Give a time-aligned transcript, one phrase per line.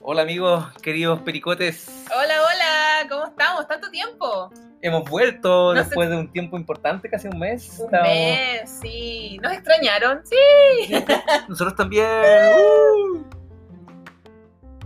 [0.00, 2.06] Hola amigos, queridos pericotes.
[2.16, 3.66] Hola, hola, ¿cómo estamos?
[3.66, 4.52] ¿Tanto tiempo?
[4.82, 7.80] Hemos vuelto después de un tiempo importante, casi un mes.
[7.80, 9.36] Un mes, sí.
[9.42, 10.22] ¿Nos extrañaron?
[10.24, 10.94] Sí.
[11.48, 12.06] Nosotros también.
[12.56, 13.24] ¡uh!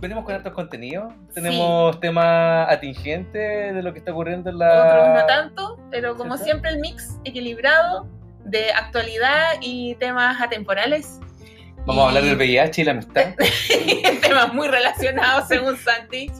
[0.01, 1.13] Venimos con hartos contenidos.
[1.35, 4.87] Tenemos temas atingentes de lo que está ocurriendo en la.
[4.87, 6.45] Otros no tanto, pero como ¿Cierto?
[6.45, 8.07] siempre el mix equilibrado
[8.53, 11.19] de actualidad y temas atemporales.
[11.85, 13.35] Vamos a hablar Y- del VIH y la amistad.
[14.21, 16.31] temas muy relacionados según Santi.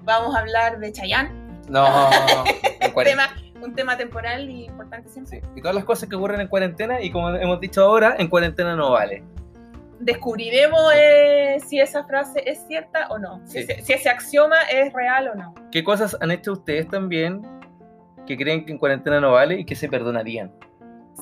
[0.00, 1.30] Vamos a hablar de Chayanne,
[1.68, 1.84] No,
[2.94, 3.28] cuarentena.
[3.30, 5.40] tema, un tema temporal y importante siempre.
[5.40, 8.26] Sí, Y todas las cosas que ocurren en cuarentena, y como hemos dicho ahora, en
[8.28, 9.22] cuarentena no vale.
[10.00, 13.66] Descubriremos eh, si esa frase es cierta o no, si, Sí.
[13.72, 15.54] ese, si ese axioma es real o no.
[15.72, 17.42] ¿Qué cosas han hecho ustedes también
[18.26, 20.52] que creen que en cuarentena no vale y que se perdonarían?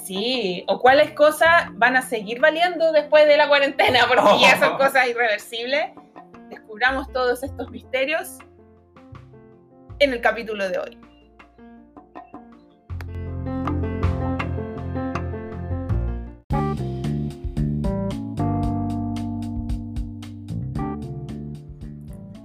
[0.06, 4.38] Sí, o cuáles cosas van a seguir valiendo después de la cuarentena, porque Oh.
[4.41, 5.87] ya son cosas irreversibles.
[6.48, 8.38] Descubramos todos estos misterios
[9.98, 10.98] en el capítulo de hoy.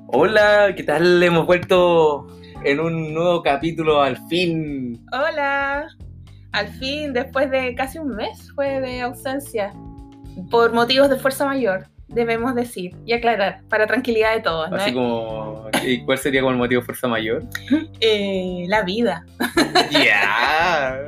[0.08, 1.22] Hola, ¿qué tal?
[1.24, 2.28] Hemos vuelto
[2.64, 5.04] en un nuevo capítulo al fin.
[5.14, 5.88] Hola,
[6.52, 9.74] al fin, después de casi un mes fue de ausencia,
[10.50, 14.76] por motivos de fuerza mayor, debemos decir y aclarar, para tranquilidad de todos, ¿no?
[14.76, 17.44] Así como, ¿y cuál sería como el motivo de fuerza mayor?
[18.02, 19.26] Eh, la vida.
[19.92, 21.00] Ya.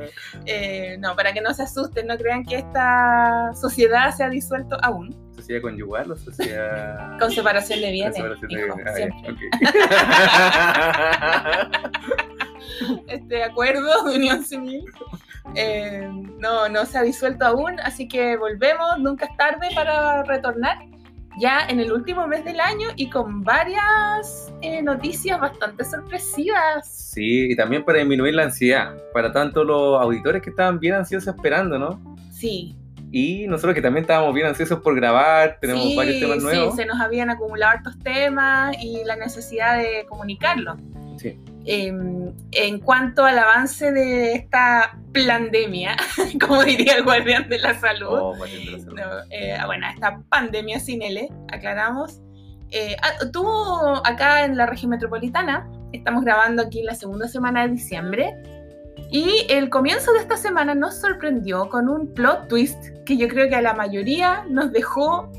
[0.46, 4.76] Eh, no, para que no se asusten, no crean que esta sociedad se ha disuelto
[4.82, 5.14] aún.
[5.36, 7.18] ¿Sociedad conyugal o sociedad...?
[7.18, 8.76] Con separación de con bienes, separación de hijo?
[8.84, 9.18] Ah, siempre.
[9.60, 9.70] ya,
[12.90, 13.04] ok.
[13.08, 14.84] Este acuerdo de unión civil
[15.54, 20.78] eh, no, no se ha disuelto aún, así que volvemos, nunca es tarde para retornar
[21.38, 26.88] ya en el último mes del año y con varias eh, noticias bastante sorpresivas.
[26.88, 31.34] Sí, y también para disminuir la ansiedad, para tanto los auditores que estaban bien ansiosos
[31.34, 32.16] esperando, ¿no?
[32.30, 32.76] Sí,
[33.10, 36.74] Y nosotros que también estábamos bien ansiosos por grabar, tenemos sí, varios temas nuevos.
[36.74, 40.78] Sí, se nos habían acumulado hartos temas y la necesidad de comunicarlos.
[41.16, 41.38] Sí.
[41.66, 41.92] Eh,
[42.52, 45.96] en cuanto al avance de esta pandemia,
[46.40, 51.28] como diría el guardián de la salud, Oh, no, eh, bueno, esta pandemia sin L,
[51.50, 52.20] aclaramos,
[52.70, 57.72] eh, ah, tuvo acá en la región metropolitana, estamos grabando aquí la segunda semana de
[57.72, 58.34] diciembre,
[59.10, 63.48] y el comienzo de esta semana nos sorprendió con un plot twist que yo creo
[63.48, 65.30] que a la mayoría nos dejó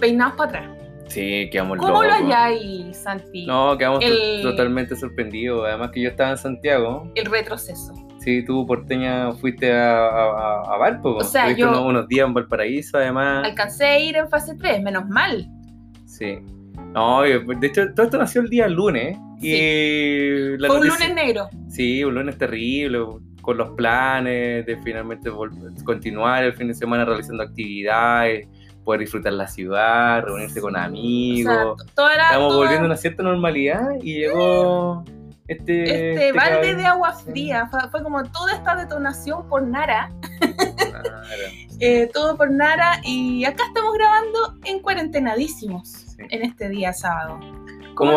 [0.00, 0.75] peinados para atrás.
[1.08, 2.24] Sí, quedamos ¿Cómo lo locos.
[2.24, 3.46] halláis, Santi?
[3.46, 5.66] No, quedamos El- totalmente sorprendidos.
[5.66, 7.10] Además que yo estaba en Santiago.
[7.14, 7.92] El retroceso.
[8.18, 11.10] Sí, tú, porteña, fuiste a, a, a Valpo.
[11.16, 13.46] O sea, Tuviste yo- unos, unos días en Valparaíso, además.
[13.46, 15.48] Alcancé a ir en fase 3, menos mal.
[16.06, 16.38] Sí.
[16.92, 19.16] No, de hecho, todo esto nació el día lunes.
[19.40, 21.48] Y la Fue un lunes negro.
[21.68, 22.98] Sí, un lunes terrible,
[23.42, 25.30] con los planes de finalmente
[25.84, 28.48] continuar el fin de semana realizando actividades,
[28.86, 31.52] poder disfrutar la ciudad, reunirse con O amigos.
[31.82, 35.04] sea, toda la, Estamos toda- volviendo a una cierta normalidad y llegó
[35.48, 35.82] este...
[35.84, 36.76] este este balde cabrón.
[36.78, 37.66] de agua fría.
[37.70, 40.10] Fue, fue como toda esta detonación por Nara.
[41.78, 43.00] Eh, todo por Nara.
[43.04, 46.22] Y acá estamos grabando en cuarentenadísimos sí.
[46.30, 47.38] en este día sábado.
[47.94, 48.12] ¿Cómo?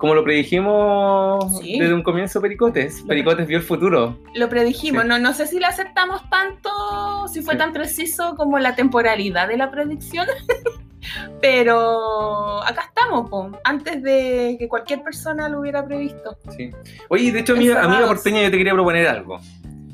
[0.00, 1.78] Como lo predijimos Sí.
[1.78, 4.16] desde un comienzo Pericotes, Pericotes vio el futuro.
[4.34, 5.02] Lo predijimos.
[5.02, 5.08] Sí.
[5.08, 7.58] No, no sé si le aceptamos tanto, si fue Sí.
[7.58, 10.26] tan preciso como la temporalidad de la predicción.
[11.40, 16.36] Pero acá estamos, po, antes de que cualquier persona lo hubiera previsto.
[16.56, 16.70] Sí.
[17.08, 19.40] Oye, de hecho, amiga, amiga porteña, yo te quería proponer algo.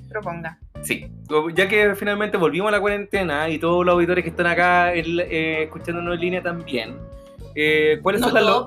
[0.09, 0.59] Proponga.
[0.83, 1.11] Sí,
[1.55, 5.65] ya que finalmente volvimos a la cuarentena y todos los auditores que están acá eh,
[5.65, 6.97] escuchándonos en línea también,
[7.57, 8.45] eh, ¿cuáles No, son las...
[8.45, 8.67] no,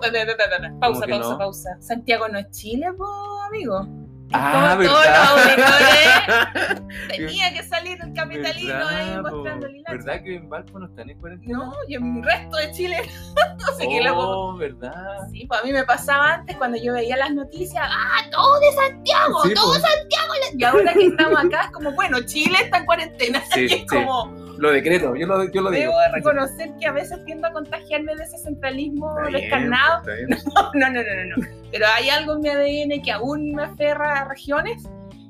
[0.80, 1.70] pausa, pausa, pausa.
[1.80, 3.88] Santiago no es Chile, po, amigo.
[4.32, 5.06] Ah, Como todos
[5.46, 6.54] ¿verdad?
[6.54, 9.98] los tenía que salir el capitalino ahí ¿Verdad, mostrando el hilacho.
[9.98, 11.58] ¿Verdad que en Valpo no están en cuarentena?
[11.58, 12.98] No, y en el resto de Chile,
[13.60, 14.22] no sé qué loco.
[14.22, 15.28] Oh, ¿verdad?
[15.32, 18.72] Sí, pues a mí me pasaba antes cuando yo veía las noticias, ¡ah, todo de
[18.74, 19.44] Santiago!
[19.46, 19.82] Sí, todo pues.
[19.82, 20.34] Santiago!
[20.56, 23.44] Y ahora que estamos acá es como, bueno, Chile está en cuarentena.
[23.52, 23.86] Sí, y es sí.
[23.88, 25.92] como, Lo decreto, yo lo, yo lo digo.
[25.92, 30.04] debo reconocer que a veces tiendo a contagiarme de ese centralismo bien, descarnado.
[30.74, 31.48] No, no, no, no, no.
[31.72, 34.84] Pero hay algo en mi ADN que aún me aferra a regiones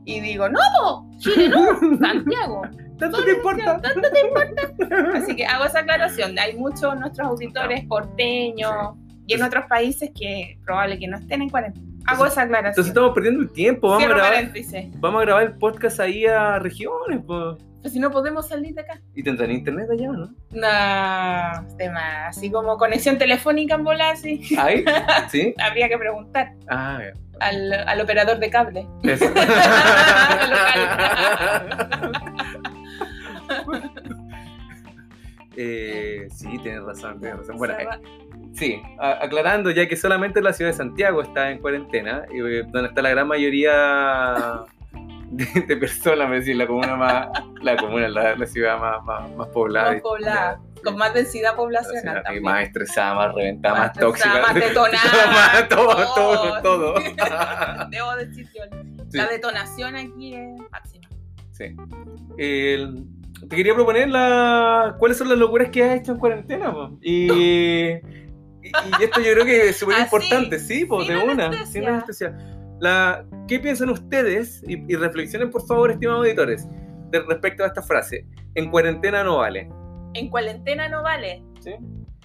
[0.06, 2.64] y digo, no, po, Chile no, Santiago.
[2.98, 3.80] ¿Tanto te importa?
[3.80, 5.18] ¿Tanto te importa?
[5.18, 6.38] Así que hago esa aclaración.
[6.40, 8.96] Hay muchos nuestros auditores porteños
[9.28, 11.86] y en otros países que probable que no estén en cuarentena.
[12.08, 12.72] Hago esa aclaración.
[12.72, 13.90] Entonces estamos perdiendo el tiempo.
[13.90, 15.00] Vamos a, grabar, paréntesis.
[15.00, 17.24] vamos a grabar el podcast ahí a regiones.
[17.24, 17.58] po.
[17.82, 19.00] Pues si no podemos salir de acá.
[19.16, 20.34] ¿Y tendrán internet allá o no?
[20.52, 24.42] No, tema, así como conexión telefónica en bola, sí.
[24.58, 24.84] ¿Ahí?
[25.30, 25.54] ¿Sí?
[25.58, 27.00] Habría que preguntar Ah,
[27.40, 28.88] al, al operador de cable.
[29.04, 29.26] Eso.
[35.62, 37.58] Eh, sí, tienes razón, tienes razón.
[37.58, 37.88] Bueno, eh,
[38.54, 42.88] sí, aclarando, ya que solamente la ciudad de Santiago está en cuarentena, y, eh, donde
[42.88, 44.64] está la gran mayoría
[45.32, 47.28] de, de personas, me decir, la comuna más,
[47.62, 49.94] la comuna, la, la ciudad más, más, más poblada.
[49.94, 52.44] Más poblada, con más densidad poblacional también.
[52.44, 54.42] más estresada, más reventada, más, tóxica.
[54.42, 56.94] más detonada, Más todo, todo, todo.
[57.92, 58.48] Debo decir
[59.10, 59.18] Sí.
[59.18, 61.08] la detonación aquí es máxima.
[61.52, 61.76] Sí.
[62.38, 63.04] El-
[63.48, 66.72] te quería proponer la, cuáles son las locuras que has hecho en cuarentena.
[66.74, 66.98] po?
[67.02, 68.02] Y, y,
[68.64, 71.66] y esto yo creo que es súper Así, importante, sí, po, de una, anestesia.
[71.66, 72.38] sin anestesia.
[72.80, 74.64] La, ¿Qué piensan ustedes?
[74.68, 76.68] Y, y reflexionen, por favor, estimados auditores,
[77.10, 78.28] de, respecto a esta frase.
[78.54, 79.68] En cuarentena no vale.
[80.14, 81.44] En cuarentena no vale.
[81.60, 81.74] ¿Sí?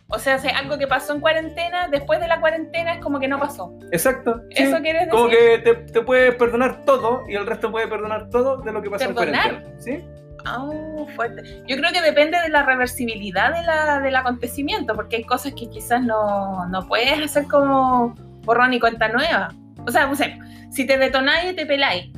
[0.08, 3.26] O sea, si algo que pasó en cuarentena, después de la cuarentena es como que
[3.26, 3.72] no pasó.
[3.90, 4.42] Exacto.
[4.50, 4.64] sí.
[4.64, 5.10] ¿Eso quieres decir?
[5.12, 8.82] Como que te, te puedes perdonar todo y el resto puede perdonar todo de lo
[8.82, 9.46] que pasó ¿Perdonar?
[9.46, 9.80] en cuarentena.
[9.80, 10.04] ¿Sí?
[10.44, 10.68] Ah,
[11.16, 11.42] fuerte.
[11.66, 15.70] Yo creo que depende de la reversibilidad de la, del acontecimiento, porque hay cosas que
[15.70, 19.48] quizás no, no puedes hacer como borrón y cuenta nueva.
[19.86, 20.38] O sea, sé,
[20.70, 22.10] si te detonáis y te peláis,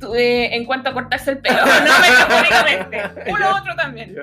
[0.00, 4.14] tú, eh, en cuanto a cortarse el pelo, no metafóricamente, uno otro también.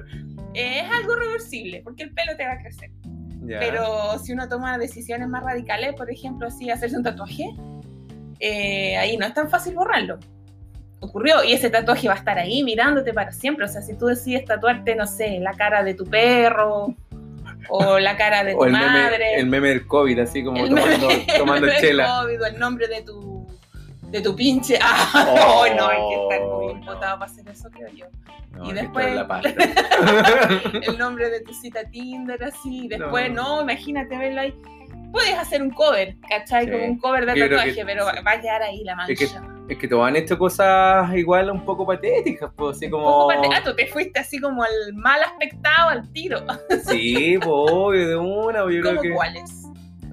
[0.53, 2.91] Eh, es algo reversible, porque el pelo te va a crecer.
[3.43, 3.59] Ya.
[3.59, 7.45] Pero si uno toma decisiones más radicales, por ejemplo, así hacerse un tatuaje,
[8.39, 10.19] eh, ahí no es tan fácil borrarlo.
[10.99, 13.65] Ocurrió y ese tatuaje va a estar ahí mirándote para siempre.
[13.65, 16.95] O sea, si tú decides tatuarte, no sé, la cara de tu perro
[17.69, 20.63] o la cara de tu O el meme, madre, el meme del COVID, así como
[20.63, 22.21] el tomando, meme- tomando el chela.
[22.23, 23.47] COVID, o el nombre de tu,
[24.03, 24.77] de tu pinche.
[24.81, 28.05] Ah, no, no, hay que estar muy Oh, impotado para hacer eso, creo yo.
[28.51, 29.49] No, y después- la pasta.
[30.87, 32.87] el nombre de tu cita Tinder, así.
[32.87, 33.57] Después, No.
[33.57, 34.53] no, imagínate verlo ahí.
[35.11, 36.65] Puedes hacer un cover, ¿cachai?
[36.65, 36.71] Sí.
[36.71, 38.23] Como un cover de tatuaje, que- pero va sí.
[38.25, 39.13] va a quedar ahí la mancha.
[39.13, 39.27] Es que-
[39.71, 43.05] Es que han hecho cosas igual un poco patéticas, pues así Un como.
[43.05, 46.39] poco parte- ah, tú te fuiste así como al mal aspectado al tiro.
[46.89, 49.11] Sí, pues obvio, de una, yo creo ¿Cómo que.
[49.11, 49.49] cuáles?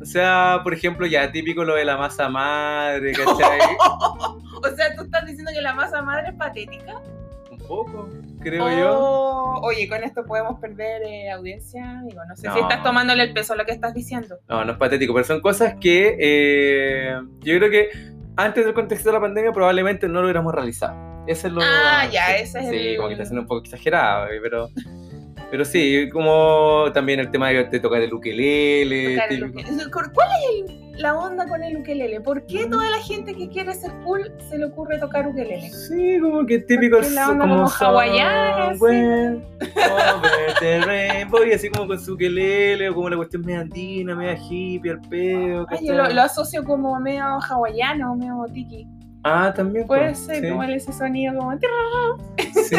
[0.01, 3.59] O sea, por ejemplo, ya típico lo de la masa madre, ¿cachai?
[3.81, 7.01] o sea, tú estás diciendo que la masa madre es patética.
[7.51, 8.09] un poco,
[8.41, 8.97] creo yo.
[8.97, 12.01] Oh, Oye, con esto podemos perder eh, audiencia.
[12.09, 14.37] Digo, no sé si estás tomándole el peso a lo que estás diciendo.
[14.49, 17.89] No, no es patético, pero son cosas que eh, yo creo que
[18.39, 20.97] antes del contexto de la pandemia probablemente no lo hubiéramos realizado.
[21.27, 21.61] Ese es lo.
[21.63, 24.39] Ah, ya, sí, ese es Sí, el- como que está siendo un poco exagerado, eh,
[24.43, 24.71] pero.
[25.51, 29.15] Pero sí, como también el tema de, de tocar el ukelele.
[29.15, 29.91] Tocar el ukelele.
[30.15, 32.21] ¿Cuál es el- la onda con el ukelele?
[32.21, 35.71] ¿Por qué toda la gente que quiere ser cool se le ocurre tocar ukelele?
[35.71, 39.39] Sí, como que típico la onda como hawaiana, over
[40.61, 44.37] the rainbow, y así como con su ukelele, o como la cuestión media andina, media
[44.37, 45.67] hippie, al pedo.
[45.71, 48.87] Ay, yo lo, lo asocio como medio hawaiano, medio tiki.
[49.25, 49.87] Ah, también.
[49.87, 51.53] Puede pues, ser sí, como ese sonido como...
[52.69, 52.77] sí.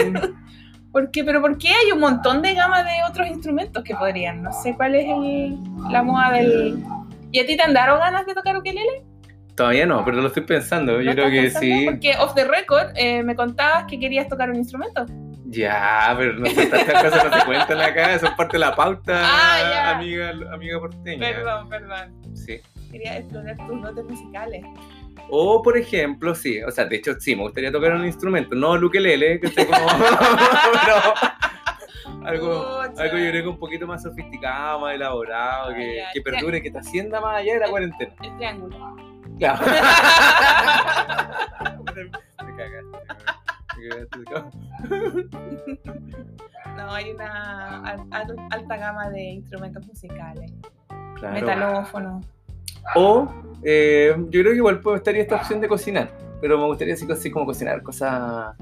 [0.91, 1.23] ¿Por qué?
[1.23, 4.41] Pero ¿por qué hay un montón de gama de otros instrumentos que podrían?
[4.41, 5.57] No sé cuál es el-
[5.91, 6.83] la moda del...
[7.31, 9.03] ¿Y a ti te han dado ganas de tocar ukelele?
[9.55, 11.01] Todavía no, pero lo estoy pensando.
[11.01, 11.85] Yo ¿Lo creo que sí.
[11.85, 15.05] Porque off the record eh, me contabas que querías tocar un instrumento.
[15.45, 19.95] Ya, pero no estas cosas no se cuentan acá, son parte de la pauta, Ah,
[19.95, 21.19] amiga, amiga porteña.
[21.19, 22.35] Perdón, perdón.
[22.35, 22.61] Sí.
[22.91, 24.63] Quería explorar tus dotes musicales.
[25.29, 28.75] O, por ejemplo, sí, o sea, de hecho, sí, me gustaría tocar un instrumento, no
[28.75, 29.87] el ukelele, que esté como...
[29.87, 31.13] pero
[32.25, 33.03] algo, Pucha.
[33.03, 36.11] algo yo creo que un poquito más sofisticado, más elaborado, que, Ah, ya.
[36.13, 38.13] que perdure, que te ascienda más allá de la cuarentena.
[38.21, 38.95] El triángulo.
[39.37, 39.59] Claro.
[42.45, 42.97] Me cagaste.
[46.77, 50.51] No, hay una al- al- alta gama de instrumentos musicales.
[51.15, 51.33] Claro.
[51.33, 52.21] Metalófono.
[52.95, 53.27] O
[53.63, 56.11] eh, yo creo que igual puede estar esta opción de cocinar,
[56.41, 58.55] pero me gustaría así, así como cocinar cosas,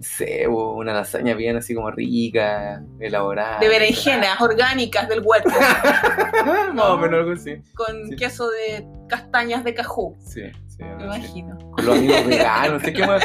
[0.00, 3.58] sé, una lasaña bien así como rica, elaborada.
[3.60, 5.50] De berenjenas orgánicas del huerto.
[6.74, 7.56] Más o menos algo así.
[7.74, 8.16] con Sí.
[8.16, 10.16] queso de castañas de cajú.
[10.20, 10.82] Sí, sí.
[10.98, 11.58] Me imagino.
[11.72, 13.24] Con los amigos veganos, qué más.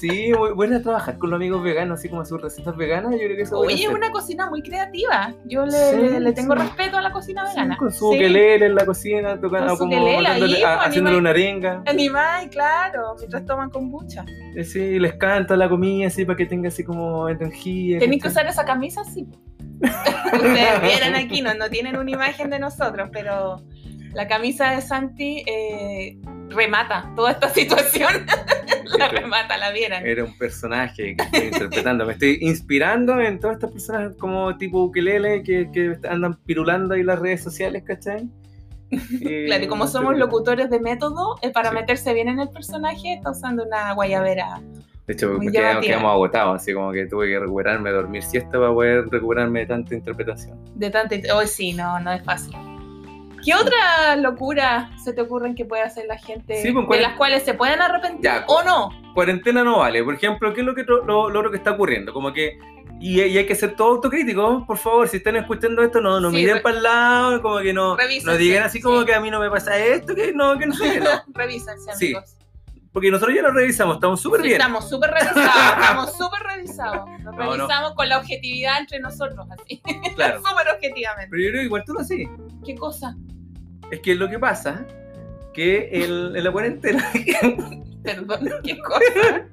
[0.00, 3.36] Sí, voy, a trabajar con los amigos veganos, así como sus recetas veganas, yo creo
[3.36, 5.34] que eso a Oye, es una cocina muy creativa.
[5.44, 6.60] Yo le, Sí, le- le tengo sí.
[6.62, 7.76] respeto a la cocina Sí, vegana.
[7.76, 8.16] con su Sí.
[8.16, 11.82] ukelele en la cocina, tocando como ahí, dándole- pues, a- haciéndole una arenga.
[11.86, 14.24] Animal, claro, mientras toman kombucha.
[14.56, 17.98] Eh, Sí, les canta la comida así para que tenga así como energía.
[17.98, 19.26] Tenéis que usar esa camisa, sí.
[20.32, 23.62] Ustedes vieran aquí, no, no tienen una imagen de nosotros, pero
[24.12, 28.26] la camisa de Santi, eh, remata toda esta situación.
[28.98, 30.06] la remata, la vieran.
[30.06, 32.06] Era un personaje que estoy interpretando.
[32.06, 37.02] Me estoy inspirando en todas estas personas como tipo ukelele que, que andan pirulando ahí
[37.02, 38.28] las redes sociales, ¿cachai?
[39.46, 43.30] claro, y como somos locutores de método, eh, para meterse bien en el personaje, está
[43.30, 44.60] usando una guayabera.
[45.06, 49.08] De hecho, quedamos, quedamos agotados, así como que tuve que recuperarme, dormir siesta para poder
[49.08, 50.58] recuperarme de tanta interpretación.
[50.74, 51.16] De tanta.
[51.34, 52.54] Hoy sí, no, no es fácil.
[53.44, 57.42] ¿Qué otra locura se te ocurren que puede hacer la gente pues, de las cuales
[57.42, 58.90] se pueden arrepentir o no?
[59.14, 60.04] Cuarentena no vale.
[60.04, 62.12] Por ejemplo, ¿qué es lo que, lo, lo que está ocurriendo?
[62.12, 62.58] Como que
[63.00, 66.60] y, hay que ser todo autocrítico, por favor, si están escuchando esto, no, no miren
[66.60, 69.48] para el lado, como que no, no digan así como que a mí no me
[69.48, 71.00] pasa esto, que no, que no sé.
[71.00, 71.08] No.
[71.34, 72.36] Revísense, amigos.
[72.92, 74.54] Porque nosotros ya lo revisamos, estamos súper bien.
[74.54, 75.46] Estamos súper revisados,
[75.80, 77.10] estamos súper revisados.
[77.20, 79.80] Nos revisamos con la objetividad entre nosotros, así.
[80.16, 80.42] Claro.
[80.42, 81.28] súper objetivamente.
[81.30, 82.28] Pero yo creo que igual tú lo así.
[82.64, 83.16] ¿Qué cosa?
[83.90, 84.84] Es que lo que pasa,
[85.54, 87.04] que el, en la cuarentena...
[88.02, 89.44] Perdón, ¿qué cosa?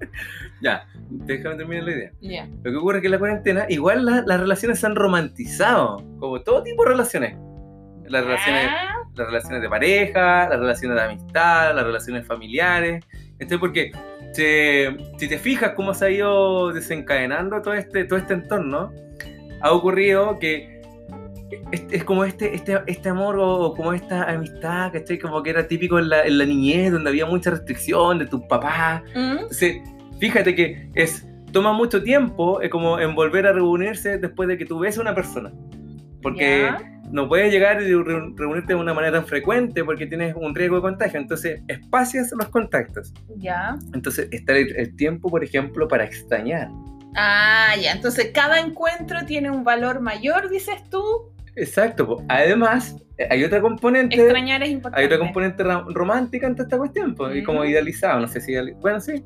[0.61, 2.49] ya, déjame terminar la idea.
[2.63, 6.41] Lo que ocurre es que en la cuarentena, igual las relaciones se han romantizado, como
[6.41, 7.37] todo tipo de relaciones.
[8.05, 9.03] Las relaciones, ah.
[9.15, 13.03] las relaciones de pareja, las relaciones de amistad, las relaciones familiares.
[13.39, 13.91] Entonces, porque
[15.17, 18.91] si te fijas cómo se ha ido desencadenando todo este, todo este entorno,
[19.61, 20.81] ha ocurrido que
[21.71, 25.17] es, como este, este, este amor o como esta amistad, ¿cachai?
[25.17, 28.41] Como que era típico en la, en la niñez, donde había mucha restricción de tus
[28.43, 29.01] papás.
[29.15, 29.31] Mm.
[29.31, 29.77] Entonces,
[30.19, 34.65] fíjate que es toma mucho tiempo es como en volver a reunirse después de que
[34.65, 35.51] tú ves a una persona.
[36.21, 36.69] Porque
[37.11, 40.81] no puedes llegar y reunirte de una manera tan frecuente porque tienes un riesgo de
[40.81, 41.19] contagio.
[41.19, 43.13] Entonces, espacias los contactos.
[43.37, 43.77] Ya.
[43.93, 46.69] Entonces, está el, tiempo, por ejemplo, para extrañar.
[47.15, 47.93] Ah, ya.
[47.93, 51.03] Entonces, cada encuentro tiene un valor mayor, dices tú.
[51.55, 52.23] Exacto.
[52.27, 54.15] Además, eh, hay otra componente.
[54.15, 54.99] Extrañar es importante.
[54.99, 58.19] Hay otra componente romántica toda esta cuestión, y como idealizado.
[58.19, 58.53] No sé si.
[58.81, 59.23] Bueno, sí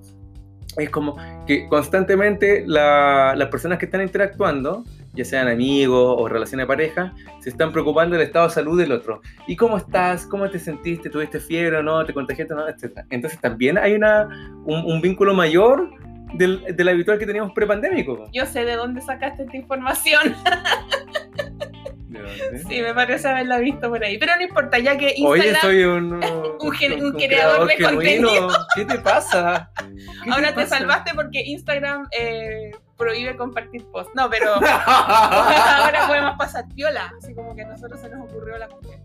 [0.78, 4.84] es como que constantemente las personas que están interactuando,
[5.14, 8.92] ya sean amigos o relaciones de pareja, se están preocupando del estado de salud del
[8.92, 9.22] otro.
[9.48, 10.26] ¿Y cómo estás?
[10.26, 11.10] ¿Cómo te sentiste?
[11.10, 12.06] ¿Tuviste fiebre o no?
[12.06, 12.68] ¿Te contagiaste o no?
[12.68, 13.06] Etcétera.
[13.10, 14.28] Entonces también hay una,
[14.66, 15.90] un, vínculo mayor
[16.34, 18.30] del, del, habitual que teníamos prepandémico.
[18.32, 20.36] Yo sé de dónde sacaste esta información.
[22.68, 24.18] Sí, me parece haberla visto por ahí.
[24.18, 25.30] Pero no importa, ya que Instagram...
[25.30, 26.14] Oye, soy un,
[26.60, 28.50] un, creador, de contenido.
[28.76, 29.72] ¿Qué te pasa?
[30.30, 34.14] Ahora te, salvaste porque Instagram eh, prohíbe compartir posts.
[34.16, 37.14] No, pero ahora podemos pasar piola.
[37.18, 39.02] Así como que a nosotros se nos ocurrió la cuestión.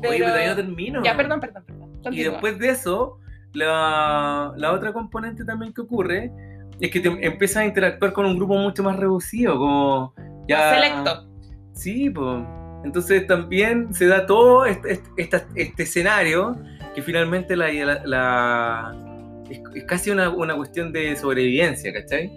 [0.00, 0.10] Pero...
[0.10, 1.04] Oye, pero todavía no termino.
[1.04, 2.14] Ya, perdón, perdón, perdón.
[2.14, 3.18] Y después de eso,
[3.52, 6.32] la, la otra componente también que ocurre
[6.80, 10.14] es que te empiezas a interactuar con un grupo mucho más reducido, como
[10.48, 10.74] ya...
[10.74, 11.28] Selecto
[11.74, 12.42] Sí, pues.
[12.84, 16.56] Entonces también se da todo este, este, este escenario
[16.94, 17.70] que finalmente la,
[18.04, 19.09] la,
[19.50, 22.32] es, casi una, una, cuestión de sobrevivencia, ¿cachai?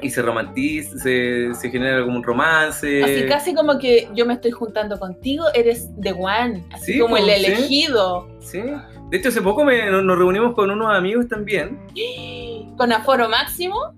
[0.00, 3.02] Y se romantiza, se, se, genera como un romance.
[3.02, 7.28] Así casi como que yo me estoy juntando contigo, eres The One, así como el
[7.28, 8.28] elegido.
[8.40, 8.62] Sí.
[9.10, 11.80] De hecho, hace poco nos reunimos con unos amigos también.
[12.76, 13.94] ¿Con aforo máximo?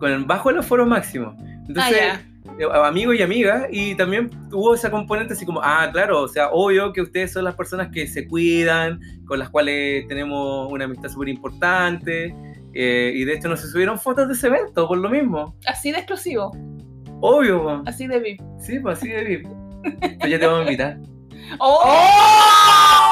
[0.00, 1.36] Con bajo el aforo máximo.
[1.68, 2.37] Entonces, ah, eh,
[2.84, 6.92] amigos y amigas, y también hubo esa componente así como, ah, claro, o sea, obvio
[6.92, 11.28] que ustedes son las personas que se cuidan, con las cuales tenemos una amistad súper
[11.28, 12.34] importante,
[12.74, 15.56] eh, y de hecho no se subieron fotos de ese evento, por lo mismo.
[15.66, 16.52] Así de exclusivo.
[17.20, 18.40] Obvio, Así de VIP.
[18.60, 19.46] Sí, pues así de VIP.
[20.20, 20.98] pues ya te vamos a invitar.
[21.58, 21.80] ¡Oh!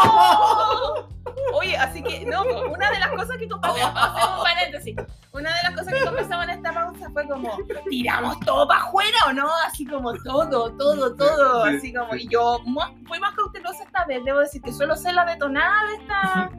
[0.09, 1.09] ¡Oh!
[1.53, 4.97] Oye, así que, no, una de las cosas que conversamos, un paréntesis,
[5.33, 9.17] una de las cosas que conversamos en esta pausa fue como, ¿tiramos todo para afuera
[9.29, 9.49] o no?
[9.67, 12.61] Así como todo, todo, todo, así como, y yo
[13.07, 16.51] fui más cautelosa esta vez, debo decir que solo sé la detonada de esta,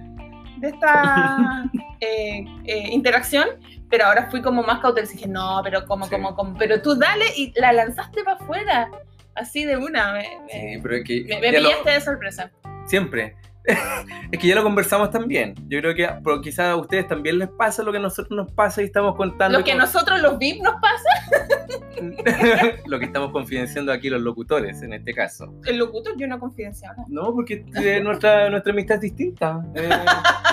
[0.57, 1.63] de esta
[1.99, 3.47] eh, eh, interacción,
[3.89, 6.95] pero ahora fui como más cautelosa, y dije, no, pero como, como, como, pero tú
[6.95, 8.89] dale y la lanzaste para afuera,
[9.35, 12.51] así de una, me, sí, pero es que me, me pillaste de sorpresa.
[12.85, 13.35] Siempre,
[14.31, 15.53] es que ya lo conversamos también.
[15.67, 18.51] Yo creo que pero quizás a ustedes también les pasa lo que a nosotros nos
[18.51, 19.57] pasa y estamos contando.
[19.57, 21.97] Lo que a nosotros los VIP nos pasa.
[22.85, 25.53] lo que estamos confidenciando aquí los locutores, en este caso.
[25.65, 27.03] El locutor yo no confidenciaba.
[27.07, 29.61] No, porque eh, nuestra, nuestra amistad es distinta.
[29.75, 29.89] Eh,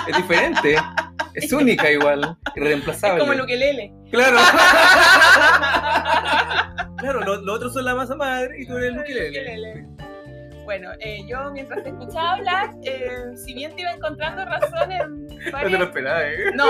[0.07, 0.75] es diferente.
[1.33, 2.37] Es única igual.
[2.55, 3.17] Irreemplazable.
[3.17, 3.93] Es como lo que lele.
[4.11, 4.37] Claro.
[6.97, 9.85] claro, los lo otros son la masa madre y tú eres el ukelele.
[10.65, 15.03] Bueno, eh, yo mientras te escuchaba hablar, eh, si bien te iba encontrando razones.
[15.45, 16.37] No te lo esperaba, ¿eh?
[16.55, 16.65] No,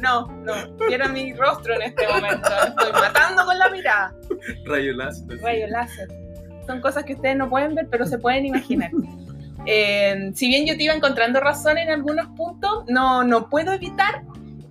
[0.00, 0.54] no, no.
[0.90, 2.48] Era mi rostro en este momento.
[2.66, 4.12] Estoy matando con la mirada.
[4.64, 5.40] Rayo láser.
[5.40, 6.08] Rayo láser.
[6.66, 8.90] Son cosas que ustedes no pueden ver, pero se pueden imaginar.
[9.66, 14.22] Eh, si bien yo te iba encontrando razón en algunos puntos, no, no puedo evitar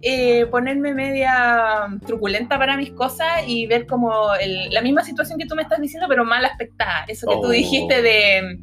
[0.02, 5.46] eh, ponerme media truculenta para mis cosas y ver como el- la misma situación que
[5.46, 7.06] tú me estás diciendo, pero mal aspectada.
[7.08, 7.50] Eso que tú Oh.
[7.50, 8.58] dijiste de,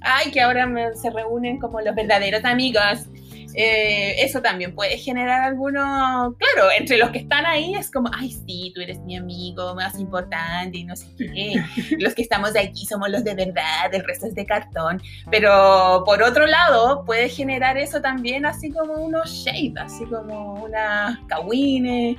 [0.00, 3.08] ay, que ahora me- se reúnen como los verdaderos amigos.
[3.56, 8.30] Eh, eso también puede generar algunos, claro, entre los que están ahí es como, ay,
[8.30, 11.54] sí, tú eres mi amigo más importante y no sé qué.
[12.00, 15.00] Los que estamos aquí somos los de verdad, el resto es de cartón.
[15.30, 21.18] Pero por otro lado, puede generar eso también así como unos shade, así como unas
[21.28, 22.16] cagüines,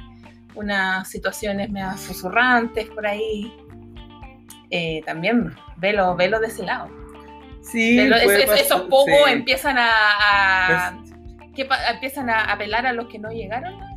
[0.55, 3.51] unas situaciones medio susurrantes por ahí.
[4.71, 6.89] Eh, también velo, velo de ese lado.
[7.61, 9.31] Sí, Velo- es- es- esos pocos sí.
[9.31, 10.97] empiezan a, a-
[11.55, 13.93] que empiezan a apelar a los que no llegaron a.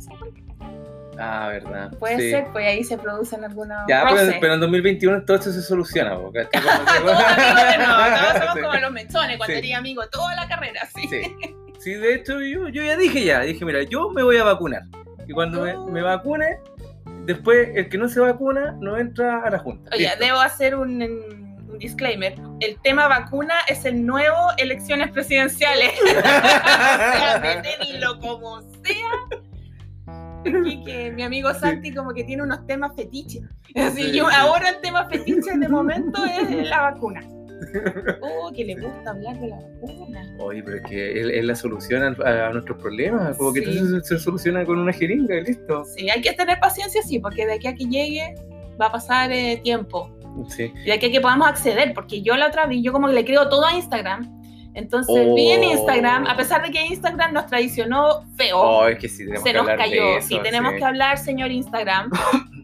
[1.21, 1.91] Ah, verdad.
[1.99, 2.31] Puede sí.
[2.31, 6.11] ser, pues ahí se producen algunos Ya, pero, pero en 2021 todo esto se soluciona.
[6.11, 8.61] Todos amigos de nuevo, todos somos Sí.
[8.61, 9.59] como los mechones cuando Sí.
[9.59, 11.09] eres amigo toda la carrera, sí.
[11.79, 11.93] Sí.
[11.93, 14.83] De hecho yo, yo ya dije ya, dije, mira, yo me voy a vacunar.
[15.27, 16.57] Y cuando me, me vacune,
[17.25, 19.89] después el que no se vacuna no entra a la junta.
[19.93, 20.23] Oye, Listo.
[20.23, 22.35] debo hacer un, un disclaimer.
[22.59, 25.91] El tema vacuna es el nuevo elecciones presidenciales.
[26.01, 29.39] o sea, métenlo como sea.
[30.45, 33.43] Aquí que mi amigo Santi como que tiene unos temas fetiches.
[33.75, 34.35] Así, Sí, yo, sí.
[34.37, 37.21] ahora el tema fetiche de momento es la vacuna.
[38.21, 40.35] Oh, que le gusta hablar de la vacuna.
[40.39, 43.35] Oye, pero es que es, es la solución a, a nuestros problemas.
[43.37, 45.83] Como que todo se, se soluciona con una jeringa y listo.
[45.85, 48.33] Sí, hay que tener paciencia, sí, porque de aquí a que llegue
[48.81, 50.09] va a pasar eh, tiempo.
[50.49, 50.73] Sí.
[50.85, 53.49] Y aquí que podamos acceder, porque yo la otra vez, yo como que le creo
[53.49, 54.35] todo a Instagram.
[54.75, 55.71] Entonces vi en Oh.
[55.71, 59.49] Instagram, a pesar de que Instagram nos traicionó feo, Oh, es que sí, tenemos se
[59.49, 60.03] que nos hablar cayó.
[60.05, 60.27] de eso.
[60.27, 60.77] sí, tenemos sí.
[60.79, 62.09] que hablar, señor Instagram.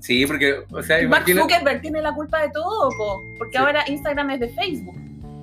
[0.00, 3.64] Sí, porque, o sea, Mark imagina- Zuckerberg tiene la culpa de todo, po, porque Sí.
[3.64, 4.96] ahora Instagram es de Facebook.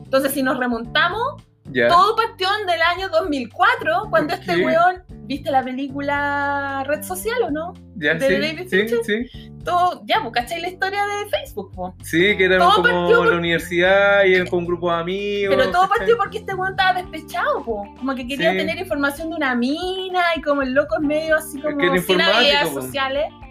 [0.03, 1.41] Entonces, si nos remontamos,
[1.89, 7.51] todo partió del año 2004, cuando ¿Por este weón, ¿viste la película Red Social o
[7.51, 7.74] no?
[7.96, 9.00] ya, de sí, David sí, Fincher?
[9.03, 9.48] sí.
[9.63, 11.72] Todo, ya, pues, ¿cachai la historia de Facebook?
[11.75, 11.96] po?
[12.03, 15.55] Sí, que era Todo como partió por- la universidad y con un grupo de amigos.
[15.55, 15.98] Pero todo ¿cachai?
[16.00, 17.83] partió porque este weón estaba despechado, po.
[17.98, 18.57] como que quería Sí.
[18.57, 22.70] tener información de una mina y como el loco es medio así como sin habilidades
[22.70, 22.81] po.
[22.81, 23.25] sociales.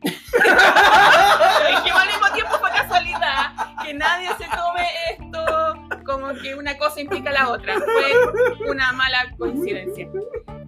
[0.00, 3.52] que al mismo tiempo fue casualidad
[3.84, 7.74] que nadie se tome esto como que una cosa implica la otra.
[7.78, 10.08] Fue una mala coincidencia.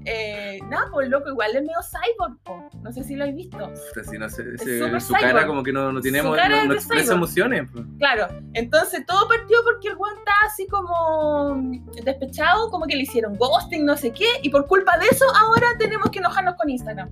[0.05, 2.71] Eh, no, pues loco, igual es medio cyborg, po.
[2.83, 3.71] no sé si lo habéis visto.
[4.11, 5.47] Sí, no sé, Es su cara cyborg.
[5.47, 7.69] como que no, no tiene cara no, no expresa emociones.
[7.99, 11.61] Claro, entonces todo partió porque el weón estaba así como
[12.03, 15.69] despechado, como que le hicieron ghosting, no sé qué, y por culpa de eso ahora
[15.79, 17.11] tenemos que enojarnos con Instagram.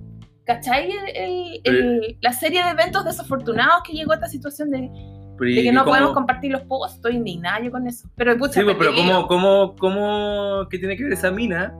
[0.49, 0.89] ¿Cachai?
[1.63, 4.79] El- la serie de eventos desafortunados que llegó a esta situación de,
[5.39, 6.95] de ¿y que no cómo- podemos compartir los posts.
[6.95, 8.09] Estoy indignada yo con eso.
[8.15, 11.71] Pero, pucha, Sí, pues, pero ¿cómo, cómo, cómo, qué tiene que ver esa mina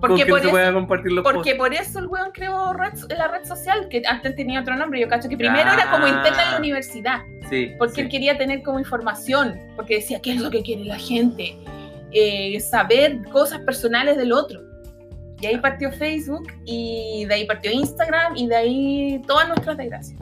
[0.00, 1.58] Porque que por no eso- pueda compartir los Porque posts?
[1.58, 5.00] por eso el weón creó red- la red social, que antes tenía otro nombre.
[5.00, 5.74] Yo cacho que primero Ah.
[5.74, 7.18] era como interna en la universidad.
[7.50, 8.00] Sí, porque sí.
[8.02, 11.58] él quería tener como información, porque decía, ¿qué es lo que quiere la gente?
[12.12, 14.60] Eh, saber cosas personales del otro.
[15.40, 20.18] Y ahí partió Facebook, y de ahí partió Instagram, y de ahí todas nuestras desgracias.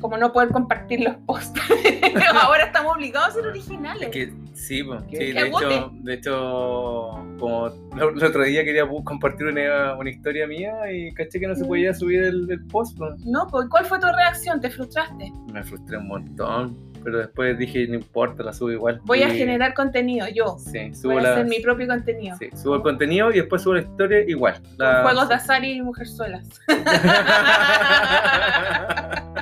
[0.00, 1.60] Como no poder compartir los posts.
[2.42, 4.02] Ahora estamos obligados a ser originales.
[4.04, 9.94] Es que sí, pues, de hecho, de hecho, como el otro día quería compartir una,
[9.96, 11.68] una historia mía y caché que no se Mm.
[11.68, 12.96] podía subir el, el post.
[12.96, 13.20] pues.
[13.26, 14.58] No, pues, ¿cuál fue tu reacción?
[14.60, 15.30] ¿Te frustraste?
[15.52, 19.00] Me frustré un montón, pero después dije, no importa, la subo igual.
[19.04, 20.56] Voy a generar contenido, yo.
[20.58, 22.36] Sí, subo, Voy a la, hacer mi propio contenido.
[22.38, 24.60] sí, subo el contenido y después subo la historia igual.
[24.76, 26.46] La- Juegos de azar y mujerzuelas.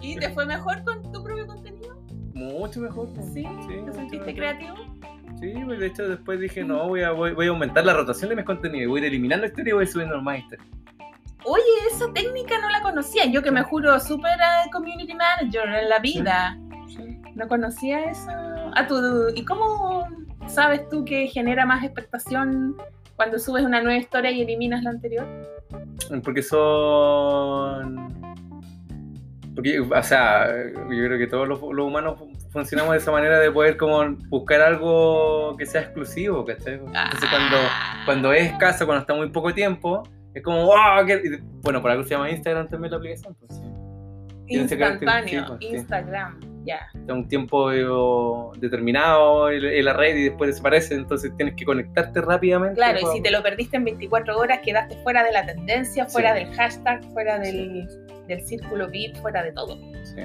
[0.00, 1.96] ¿Y te fue mejor con tu propio contenido?
[2.34, 3.08] Mucho mejor.
[3.14, 3.26] pues.
[3.32, 3.46] ¿Sí?
[3.68, 4.34] Sí, ¿Te sentiste mejor.
[4.34, 4.74] creativo?
[5.40, 8.30] Sí, pues, de hecho después dije, no, voy a, voy, voy a aumentar la rotación
[8.30, 10.68] de mis contenidos, voy a ir eliminando historias y voy subiendo más historias.
[11.44, 13.24] Oye, esa técnica no la conocía.
[13.26, 16.56] Yo que me juro súper eh, community manager en la vida.
[17.34, 18.30] No conocía eso.
[18.74, 18.96] Ah, tú,
[19.34, 20.06] ¿Y cómo
[20.46, 22.76] sabes tú que genera más expectación
[23.16, 25.26] cuando subes una nueva historia y eliminas la anterior?
[26.24, 28.08] Porque son...
[29.54, 33.38] Porque, o sea, yo creo que todos los, los humanos fu- funcionamos de esa manera
[33.38, 36.74] de poder como buscar algo que sea exclusivo, ¿cachai?
[36.74, 38.02] Entonces cuando, Ah.
[38.06, 40.02] cuando es escaso, cuando está muy poco tiempo,
[40.34, 41.20] es como, wow, qué-".
[41.22, 43.62] Y, bueno, por algo se llama Instagram también la aplicación, pues sí.
[44.46, 45.66] Instantáneo, sí, pues, sí.
[46.64, 46.88] Ya.
[46.94, 47.70] Está un tiempo
[48.58, 52.76] determinado en, la red y después desaparece, entonces tienes que conectarte rápidamente.
[52.76, 56.06] Claro, y para- si te lo perdiste en 24 horas, quedaste fuera de la tendencia,
[56.06, 56.44] fuera Sí.
[56.44, 57.88] del hashtag, fuera del,
[58.28, 59.76] del círculo VIP, fuera de todo.
[60.04, 60.22] Sí.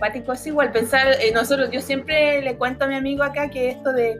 [0.00, 3.70] Pático es igual, pensar, eh, nosotros, yo siempre le cuento a mi amigo acá que
[3.70, 4.18] esto de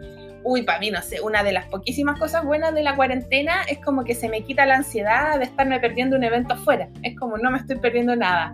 [0.49, 3.79] Uy, para mí, no sé, una de las poquísimas cosas buenas de la cuarentena es
[3.85, 6.89] como que se me quita la ansiedad de estarme perdiendo un evento afuera.
[7.03, 8.53] Es como no me estoy perdiendo nada.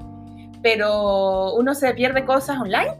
[0.62, 2.92] Pero uno se pierde cosas online.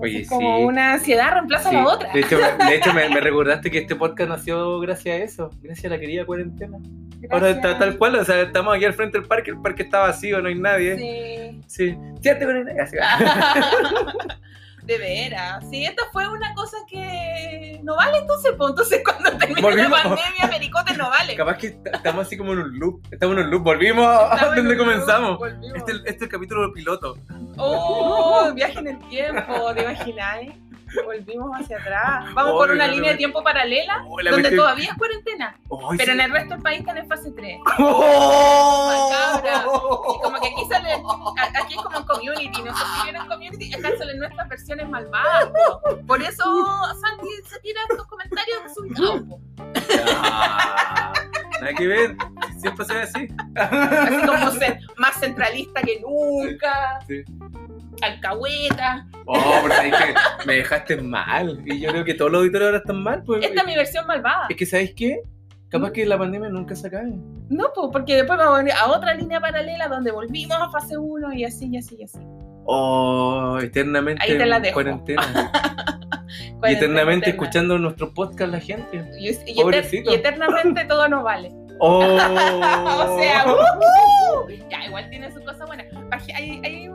[0.00, 0.64] Oye, Es como sí.
[0.64, 1.76] una ansiedad reemplaza Sí.
[1.76, 2.12] a la otra.
[2.12, 5.50] De hecho, me, de hecho me, me recordaste que este podcast nació gracias a eso,
[5.60, 6.78] gracias a la querida cuarentena.
[7.30, 9.98] Ahora está tal cual, o sea, estamos aquí al frente del parque, el parque está
[9.98, 10.96] vacío, no hay nadie.
[10.96, 11.60] Sí.
[11.66, 11.98] Sí.
[12.20, 12.84] Siete cuarentena.
[12.84, 12.96] Así.
[14.88, 15.64] De veras.
[15.70, 19.90] Sí, esta fue una cosa que no vale entonces, pues entonces cuando termine Volvimos.
[19.90, 21.36] la pandemia, Pericote no vale.
[21.36, 23.02] Capaz que est- estamos así como en un loop.
[23.10, 23.62] Estamos en un loop.
[23.64, 25.38] Volvimos a donde comenzamos.
[25.76, 27.16] Este, este es el capítulo piloto.
[27.58, 30.52] Oh, viaje en el tiempo, ¿te imagináis?
[31.04, 32.32] Volvimos hacia atrás.
[32.34, 34.96] Vamos Oh, por una no, no, línea de tiempo paralela Oh, la donde todavía es
[34.96, 36.10] cuarentena, pero sí.
[36.10, 37.58] en el resto del país están en fase 3.
[37.78, 39.10] ¡Oh!
[39.10, 39.64] Macabra.
[39.64, 40.92] Y como que aquí sale,
[41.60, 45.46] aquí es como en community, no sé si vieron community, acá salen nuestras versiones malvadas.
[45.50, 45.98] po.
[46.06, 46.44] Por eso
[47.00, 49.22] Santi se tira estos comentarios desubicados.
[49.28, 49.40] po.
[50.22, 51.12] Ah,
[51.60, 52.16] Nada que ver.
[52.60, 53.28] Siempre se ve así.
[53.56, 57.24] Así como ser más centralista que nunca, Sí.
[58.02, 59.06] Alcahueta.
[59.26, 61.62] Oh, pero sabes que me dejaste mal.
[61.66, 63.22] Y yo creo que todos los auditores ahora están mal.
[63.24, 63.44] Pues.
[63.44, 64.46] Esta es mi versión malvada.
[64.48, 65.20] Es que, ¿sabes qué?
[65.68, 67.12] Capaz que la pandemia nunca se acabe.
[67.50, 70.96] No, po, porque después vamos a venir a otra línea paralela donde volvimos a fase
[70.96, 72.18] 1 y así, y así, y así.
[72.70, 74.74] Oh, eternamente Ahí te la dejo.
[74.74, 75.22] cuarentena.
[76.68, 77.44] y eternamente eterna.
[77.44, 79.04] escuchando nuestro podcast la gente.
[79.18, 80.10] Y, y eter- Pobrecito.
[80.10, 81.50] y eternamente todo nos vale.
[81.80, 82.00] Oh.
[82.18, 84.48] O sea, ¡uh!
[84.70, 85.84] ya, igual tiene su cosa buena.
[86.34, 86.87] Hay,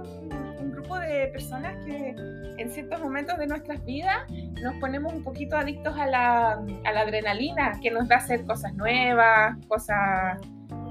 [0.93, 2.15] grupo de personas que
[2.57, 4.17] en ciertos momentos de nuestras vidas
[4.61, 8.73] nos ponemos un poquito adictos a la, a la adrenalina, que nos da hacer cosas
[8.75, 10.39] nuevas, cosas...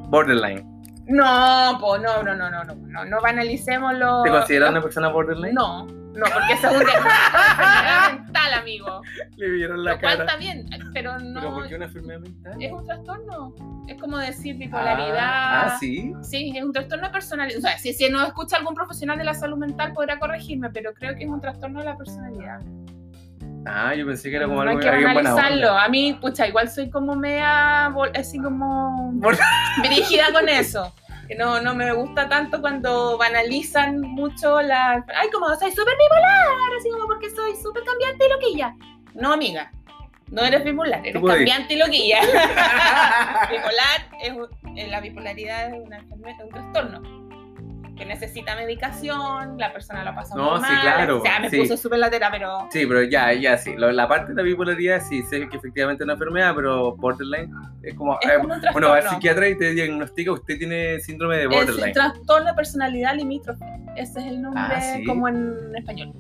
[0.09, 0.65] borderline.
[1.07, 4.23] No, po, no, no, no, no, no, no, no banalicemos lo...
[4.23, 5.55] ¿Te consideras una persona borderline?
[5.55, 9.03] No, no, porque eso es un enfermedad mental, amigo.
[9.37, 10.25] Le vieron la Lo cual cara.
[10.25, 11.41] está bien, pero no...
[11.41, 12.57] ¿Pero por qué una enfermedad mental?
[12.63, 13.55] Es un trastorno.
[13.89, 15.19] Es como decir bipolaridad.
[15.19, 16.13] Ah, ah, sí.
[16.23, 17.59] Sí, es un trastorno de personalidad.
[17.59, 20.93] O sea, si, si nos escucha algún profesional de la salud mental podrá corregirme, pero
[20.95, 22.61] creo que es un trastorno de la personalidad.
[23.65, 25.71] Ah, yo pensé que era como no hay algo que alguien analizarlo.
[25.79, 29.13] A mí, pucha, igual soy como mea, vol- así como
[29.83, 30.93] dirigida con eso.
[31.33, 35.03] Que no, no me gusta tanto cuando banalizan mucho la...
[35.17, 38.77] Ay, como soy súper bipolar, así como porque soy súper cambiante y loquilla.
[39.15, 39.73] No, amiga.
[40.27, 42.21] No eres bipolar, eres cambiante y loquilla.
[43.51, 44.35] bipolar es
[44.77, 47.22] eh, la bipolaridad es una es un trastorno
[48.03, 50.81] que necesita medicación, la persona lo pasa No, muy sí, mal.
[50.83, 51.59] claro, O sea, me sí.
[51.59, 53.75] puso súper latera, pero Sí, pero ya, ya, sí.
[53.77, 57.51] La parte de la bipolaridad sí sé que efectivamente es una enfermedad, pero borderline
[57.83, 58.19] es como...
[58.21, 58.73] es eh, como un trastorno.
[58.73, 61.93] bueno, va al psiquiatra y te diagnostica, usted tiene síndrome de es borderline.
[61.93, 63.65] trastorno de personalidad limítrofe.
[63.97, 65.05] Ese es el nombre Ah, ¿sí?
[65.05, 66.13] como en español.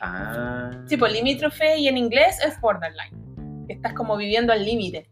[0.00, 0.70] Ah.
[0.86, 3.66] Sí, pues limítrofe y en inglés es borderline.
[3.68, 5.08] Estás como viviendo al límite.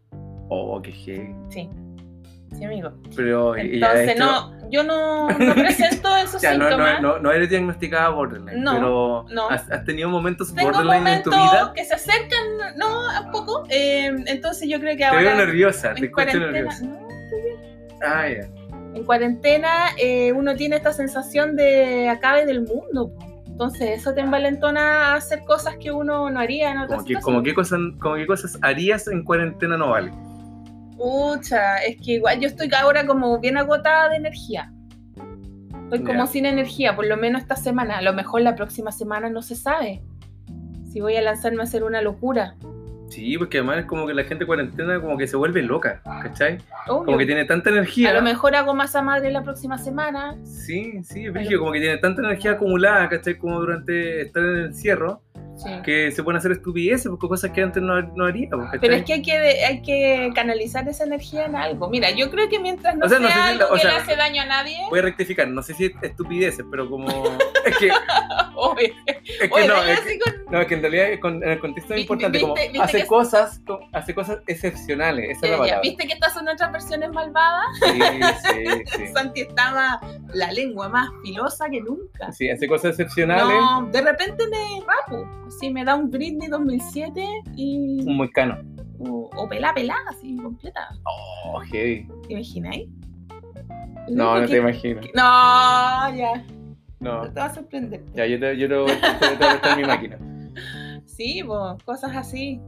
[0.49, 1.35] Oh, qué heavy.
[1.49, 1.69] Sí.
[2.55, 2.91] Sí, amigo.
[3.15, 7.01] Pero Entonces, no, yo no, no presento esos ya, síntomas.
[7.01, 9.49] no, no, no eres diagnosticada borderline, No, pero no.
[9.49, 11.71] ¿has, has tenido momentos Tengo borderline en tu vida?
[11.75, 13.63] que se acercan, no, a poco.
[13.69, 15.21] eh, entonces yo creo que Te ahora.
[15.21, 16.83] veo nerviosa, te escucho nerviosa.
[16.85, 17.07] no,
[18.05, 18.47] Ah, ya.
[18.93, 23.11] en cuarentena eh, uno tiene esta sensación de acabe del mundo.
[23.13, 23.25] po.
[23.47, 27.13] Entonces eso te envalentona a hacer cosas que uno no haría en otras Como que,
[27.15, 30.11] como, qué cosas, como qué cosas harías en cuarentena no vale.
[30.97, 34.71] Pucha, es que igual yo estoy ahora como bien agotada de energía.
[35.83, 36.27] Estoy como Ya.
[36.27, 37.99] sin energía, por lo menos esta semana.
[37.99, 40.01] A lo mejor la próxima semana no se sabe.
[40.91, 42.55] Si voy a lanzarme a hacer una locura.
[43.09, 46.01] Sí, porque además es como que la gente en cuarentena como que se vuelve loca,
[46.03, 46.57] ¿cachai?
[46.89, 47.05] Obvio.
[47.05, 48.09] Como que tiene tanta energía.
[48.09, 50.35] A lo mejor hago masa madre la próxima semana.
[50.43, 53.37] Sí, sí, Brigio, como que tiene tanta energía acumulada, ¿cachai?
[53.37, 55.21] Como durante estar en el encierro,
[55.57, 55.69] Sí.
[55.83, 58.47] que se pueden hacer estupideces, porque cosas que antes no, no haría.
[58.79, 59.33] Pero es que hay, que
[59.65, 61.89] hay que canalizar esa energía en algo.
[61.89, 63.79] Mira, yo creo que mientras no O sea, sea, no sé si algo la- que
[63.81, 66.89] sea, le hace daño a nadie, Voy a rectificar, no sé si es estupideces, pero
[66.89, 67.07] como...
[67.65, 67.89] es que,
[68.55, 69.17] oye, es
[69.49, 71.93] que oye, no, es que, con- no, es que en realidad con- en el contexto
[71.93, 75.51] es importante, viste- como viste hace cosas, co- hace cosas excepcionales, esa es la Ya,
[75.51, 75.81] ya, palabra.
[75.81, 77.65] ¿Viste que estas son otras versiones malvadas?
[77.81, 77.99] Sí,
[78.53, 79.07] sí, sí.
[79.13, 79.99] Santi estaba
[80.33, 82.31] la lengua más filosa que nunca.
[82.31, 85.27] Sí, hace cosas excepcionales, No, de repente me rapo.
[85.47, 88.03] Así me da un Britney 2007 y.
[88.05, 88.57] un muy cano.
[88.99, 90.89] O, o pelá, pelá, así completa.
[91.05, 92.07] Oh, heavy.
[92.27, 92.87] ¿Te imagináis?
[94.09, 95.01] No, no Porque- te imagino.
[95.13, 96.43] No, ya.
[96.99, 97.21] No.
[97.21, 98.03] Te va a sorprender.
[98.15, 100.17] Ya, yo te, yo te, te, te voy a prestar mi máquina.
[101.05, 102.59] Sí, pues, cosas así.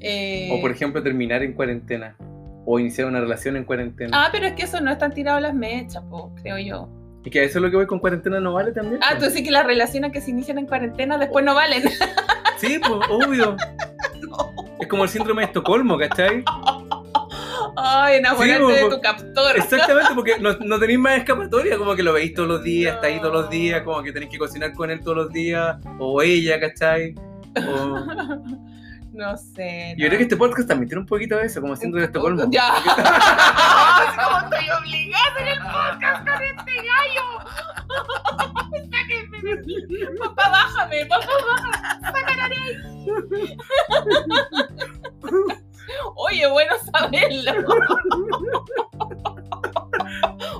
[0.00, 2.16] Eh, O por ejemplo, terminar en cuarentena.
[2.64, 4.10] O iniciar una relación en cuarentena.
[4.24, 6.88] Ah, pero es que eso no están tirados las mechas, po, creo yo.
[7.26, 9.00] Y que eso es lo que voy con cuarentena no vale también.
[9.02, 11.82] Ah, tú sí que las relaciones que se inician en cuarentena después no valen.
[12.58, 13.54] Sí, pues, obvio.
[14.80, 16.42] Es como el síndrome de Estocolmo, ¿cachai?
[17.76, 19.56] Ay, enamorarte Sí, de como- tu captor.
[19.56, 23.08] Exactamente, porque no, no tenéis más escapatoria, como que lo veis todos los días, está
[23.08, 26.22] ahí todos los días, como que tenéis que cocinar con él todos los días, o
[26.22, 27.14] ella, ¿cachai?
[27.68, 27.96] O...
[29.12, 29.94] No sé.
[29.96, 32.50] Yo creo que este podcast también tiene un poquito de eso, como síndrome de Estocolmo.
[32.50, 32.68] Ya.
[34.14, 36.26] ¿Cómo estoy obligada hacer el podcast
[40.18, 41.26] Papá, bájame, papá,
[42.02, 42.56] bájame.
[46.16, 47.52] Oye, bueno saberlo.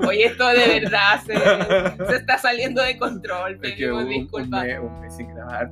[0.07, 3.55] Oye, esto de verdad se, se está saliendo de control.
[3.55, 4.63] Es que Pedimos un, un disculpas.
[4.65, 5.71] mes, un mes sin grabar.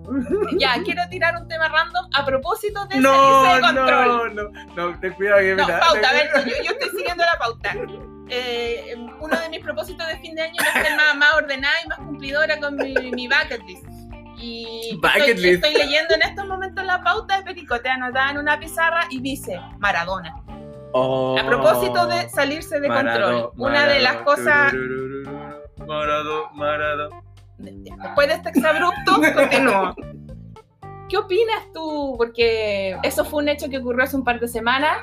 [0.58, 4.34] Ya, quiero tirar un tema random a propósito de No, salirse de control.
[4.34, 6.90] no, no, no, ten cuidado que No, me da- pauta, a ver, yo, yo estoy
[6.90, 7.74] siguiendo la pauta.
[8.28, 11.88] Eh, uno de mis propósitos de fin de año es ser más, más ordenada y
[11.88, 13.84] más cumplidora con mi, mi bucket list.
[14.36, 15.64] Y Bucket estoy, list.
[15.64, 19.60] estoy leyendo en estos momentos la pauta de Pericote anotada en una pizarra y dice
[19.78, 20.34] Maradona.
[20.92, 21.36] Oh.
[21.38, 24.72] A propósito de salirse de Marado, control, una de las Marado, cosas,
[25.86, 27.08] Marado, Marado.
[27.58, 29.94] después de este exabrupto, continúo.
[31.08, 32.14] ¿Qué opinas tú?
[32.16, 34.98] Porque eso fue un hecho que ocurrió hace un par de semanas,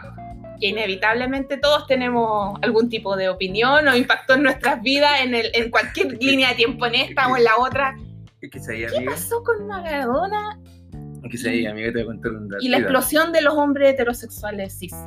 [0.62, 5.52] que inevitablemente todos tenemos algún tipo de opinión o impactó en nuestras vidas en, el,
[5.54, 7.96] en cualquier línea de tiempo, en esta o en la otra.
[8.42, 10.58] Ahí, ¿Qué pasó con Maradona
[11.38, 12.64] se ahí, amiga, te voy a contar un dato.
[12.64, 14.94] y la explosión de los hombres heterosexuales cis?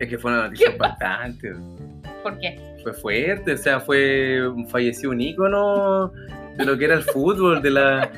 [0.00, 1.52] Es que fue una noticia ¿Qué impactante.
[2.22, 2.58] ¿Por qué?
[2.82, 6.10] Fue fuerte, o sea, fue falleció un ícono
[6.56, 8.10] de lo que era el fútbol, de la,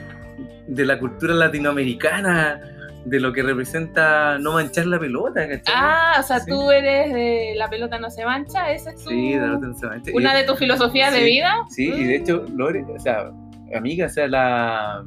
[0.66, 2.60] de la cultura latinoamericana,
[3.08, 5.74] de lo que representa no manchar la pelota, ¿cachai?
[5.76, 6.50] Ah, o sea, Sí.
[6.50, 9.66] tú eres de la pelota no se mancha, esa es tu, Sí, de la pelota
[9.68, 10.10] no se mancha.
[10.14, 11.54] una Y- de tus filosofías de vida.
[11.70, 13.30] Sí, y de hecho, Lore, o sea,
[13.76, 15.04] amiga, o sea, la...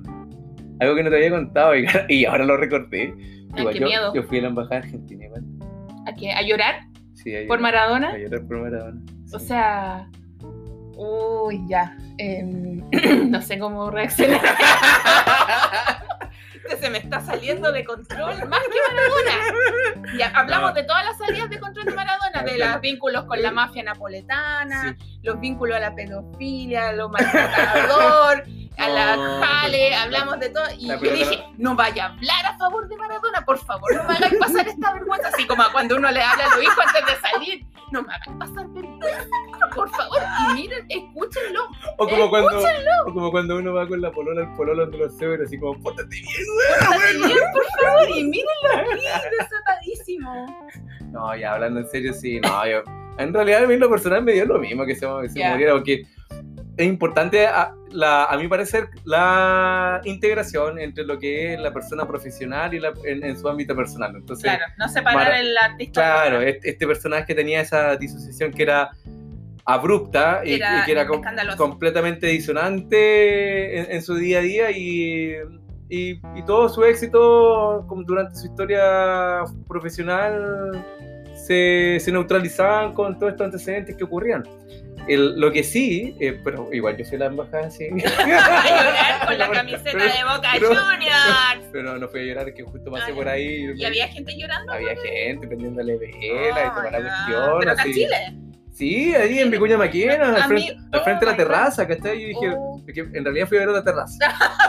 [0.79, 3.13] algo que no te había contado y, y ahora lo recordé.
[3.53, 4.13] Ay, Igual qué yo, miedo.
[4.13, 5.43] yo fui a la embajada argentina igual.
[6.07, 6.31] ¿A, qué?
[6.31, 6.75] ¿A llorar
[7.15, 8.09] Sí, a por llorar- Maradona?
[8.11, 9.01] A llorar por Maradona.
[9.33, 10.07] O sea,
[10.95, 11.97] uy, ya.
[12.17, 12.81] em,
[13.29, 14.39] no sé cómo reaccionar.
[16.69, 20.17] Este se me está saliendo de control más que Maradona.
[20.17, 20.75] Ya, hablamos No.
[20.75, 24.95] de todas las salidas de control de Maradona, de los vínculos con la mafia napoletana,
[25.23, 28.43] los vínculos a la pedofilia, lo maltratador,
[28.77, 30.65] a la jale, hablamos de todo.
[30.77, 34.15] Y yo dije, no vaya a hablar a favor de Maradona, por favor, no me
[34.15, 37.29] hagáis pasar esta vergüenza, así como cuando uno le habla a los hijos antes de
[37.29, 37.65] salir.
[37.91, 39.25] No me hagáis pasar vergüenza,
[39.75, 40.19] por favor.
[40.51, 41.61] Y miren, escúchenlo.
[41.97, 42.59] O como, cuando,
[43.07, 45.79] o como cuando uno va con la polola al pololo de los cebres, así como,
[45.81, 46.25] pórtate bien,
[46.87, 48.09] Pórtate bien, por favor.
[48.17, 49.05] Y mírenlo aquí,
[49.39, 50.67] desatadísimo.
[51.11, 52.83] No, ya hablando en serio, sí, no, yo.
[53.17, 55.51] En realidad, a mí lo personal me dio lo mismo que se, se Ya.
[55.51, 56.03] muriera, porque
[56.79, 62.07] es importante, a, la, a mi parecer, la integración entre lo que es la persona
[62.07, 64.15] profesional y la, en, en su ámbito personal.
[64.15, 66.01] Entonces, Claro, no separar el artista.
[66.01, 68.91] claro, este, este personaje tenía esa disociación que era
[69.65, 71.21] abrupta y, Era y que era com-
[71.57, 75.33] completamente disonante en, en su día a día y,
[75.89, 80.83] y, y todo su éxito como durante su historia profesional
[81.45, 84.43] se, se neutralizaban con todos estos antecedentes que ocurrían.
[85.09, 87.87] El- lo que sí, eh, pero igual yo a la embajada, sí.
[88.17, 91.69] A llorar con la camiseta Pero- de Boca pero- Juniors.
[91.71, 93.71] Pero no fui a llorar, que justo pasé Ah, por ahí.
[93.75, 94.71] Y había gente llorando.
[94.73, 97.59] había gente prendiéndole vela y Ah, toda la cuestión.
[97.59, 97.87] Pero así.
[97.89, 98.33] en Chile.
[98.73, 101.87] Sí, ahí en Vicuña Maquena, al mí- frente, al frente de oh la my terraza,
[101.87, 102.21] ¿cachai?
[102.21, 102.81] Yo dije, Oh.
[102.93, 104.15] que en realidad fui a ver la terraza.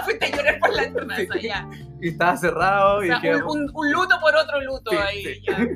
[0.05, 1.47] Fuiste a llorar por la terraza, Sí.
[1.47, 1.69] ya.
[2.03, 4.97] Y estaba cerrado O y sea, dije, un, un- un luto por otro luto Sí,
[4.97, 5.69] ahí, ya.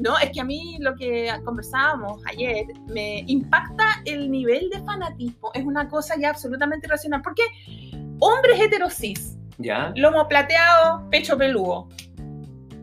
[0.00, 5.50] No, es que a mí lo que conversábamos ayer me impacta el nivel de fanatismo.
[5.54, 7.22] Es una cosa ya absolutamente irracional.
[7.22, 7.42] Porque
[8.18, 9.92] hombres heterosis, ¿ya?
[9.96, 11.88] lomo plateado, pecho peludo.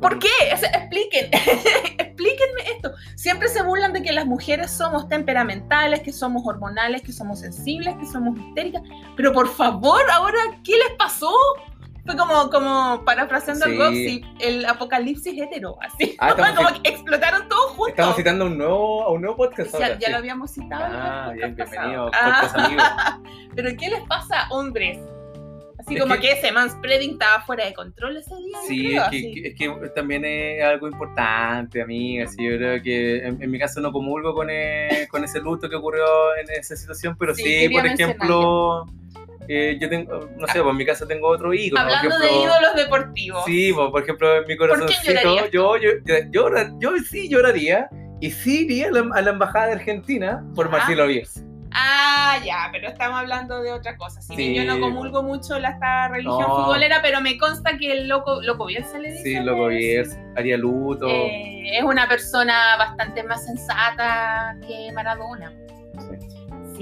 [0.01, 0.29] ¿Por qué?
[0.51, 1.29] O sea, expliquen,
[1.99, 2.91] explíquenme esto.
[3.15, 7.95] Siempre se burlan de que las mujeres somos temperamentales, que somos hormonales, que somos sensibles,
[7.97, 8.81] que somos histéricas.
[9.15, 11.31] Pero por favor, ahora, ¿qué les pasó?
[12.05, 13.71] Fue como, como parafraseando Sí.
[13.73, 16.15] al Roxy, el apocalipsis hetero, así.
[16.19, 17.89] Ah, estamos, como que explotaron todos juntos.
[17.89, 19.99] estamos citando un nuevo, a un nuevo podcast ya, ahora.
[19.99, 20.11] ya sí.
[20.11, 20.85] lo habíamos citado.
[20.85, 22.55] el Ah, bien, bienvenido, podcast.
[22.57, 23.19] Ah,
[23.55, 24.97] Pero ¿qué les pasa, hombres?
[25.79, 28.57] Así Es como que- que, ese manspreading estaba fuera de control ese día.
[28.67, 32.27] Sí, creo, es que, es que también es algo importante, amiga.
[32.27, 35.67] Sí, yo creo que en, en mi caso no comulgo con, eh, con ese luto
[35.69, 36.03] que ocurrió
[36.39, 38.85] en esa situación, pero Sí, sí, por ejemplo,
[39.79, 42.75] yo tengo, no sé, pues en mi casa tengo otro por Hablando de ejemplo, ídolos
[42.75, 43.45] deportivos.
[43.45, 45.93] Sí, pues, por ejemplo, en mi corazoncito, yo, yo,
[46.31, 50.69] yo, yo sí lloraría y sí iría a la, a la embajada de Argentina por.
[50.69, 51.41] Marcelo Bielsa.
[51.73, 54.21] Ah, ya, pero estamos hablando de otra cosa.
[54.21, 54.55] Si bien Sí.
[54.57, 56.63] yo no comulgo mucho la esta religión No.
[56.65, 59.23] futbolera, pero me consta que el loco, loco Bielsa le dice.
[59.23, 61.07] Sí, loco Bielsa, Haría luto.
[61.07, 65.53] eh, es una persona bastante más sensata que Maradona.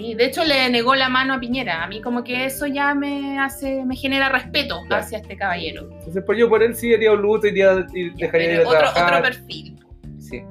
[0.01, 1.83] Sí, de hecho le negó la mano a Piñera.
[1.83, 5.03] A mí como que eso ya me hace, me genera respeto Claro.
[5.03, 5.89] hacia este caballero.
[5.91, 8.79] Entonces, por yo por él sí haría un luto, iría, y Ya, dejaría de otro,
[8.79, 9.13] trabajar.
[9.15, 9.77] otro perfil.
[10.17, 10.41] Sí.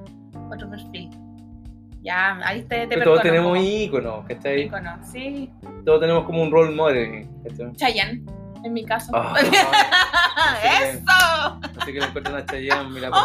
[0.53, 1.11] Otro perfil.
[2.03, 3.65] Ya, ahí te, te Pero todos tenemos po.
[3.65, 4.63] íconos, ¿cachai?
[4.63, 5.51] Ícono, Sí,
[5.85, 7.73] Todos tenemos como un role model, ¿cachai?
[7.75, 8.23] Chayanne,
[8.65, 9.11] en mi caso.
[9.15, 9.35] Ah,
[10.83, 11.61] ¡Eso!
[11.81, 13.23] Así que le encuentro una Chayanne, mira, pues,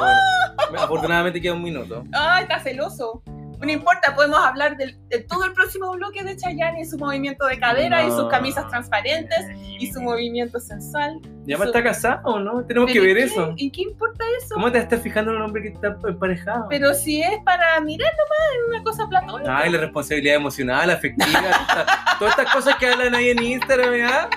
[0.70, 0.82] bueno.
[0.84, 2.04] Afortunadamente queda un minuto.
[2.14, 3.22] ¡Ay, está celoso!
[3.64, 7.46] No importa, podemos hablar del- de, todo el próximo bloque de Chayanne y su movimiento
[7.46, 9.40] de cadera y sus camisas transparentes
[9.80, 11.20] y su movimiento sensual.
[11.46, 12.64] Ya me Su- está casado, ¿no?
[12.66, 13.54] Tenemos que ¿Pero ver eso.
[13.58, 14.56] ¿Y qué importa eso?
[14.56, 16.68] ¿Cómo te estás fijando en un hombre que está emparejado?
[16.70, 19.58] Pero si es para mirar nomás, es una cosa platónica.
[19.58, 21.88] Ay, la responsabilidad emocional, afectiva, todas-
[22.20, 24.30] todas estas cosas que hablan ahí en Instagram, ¿ya?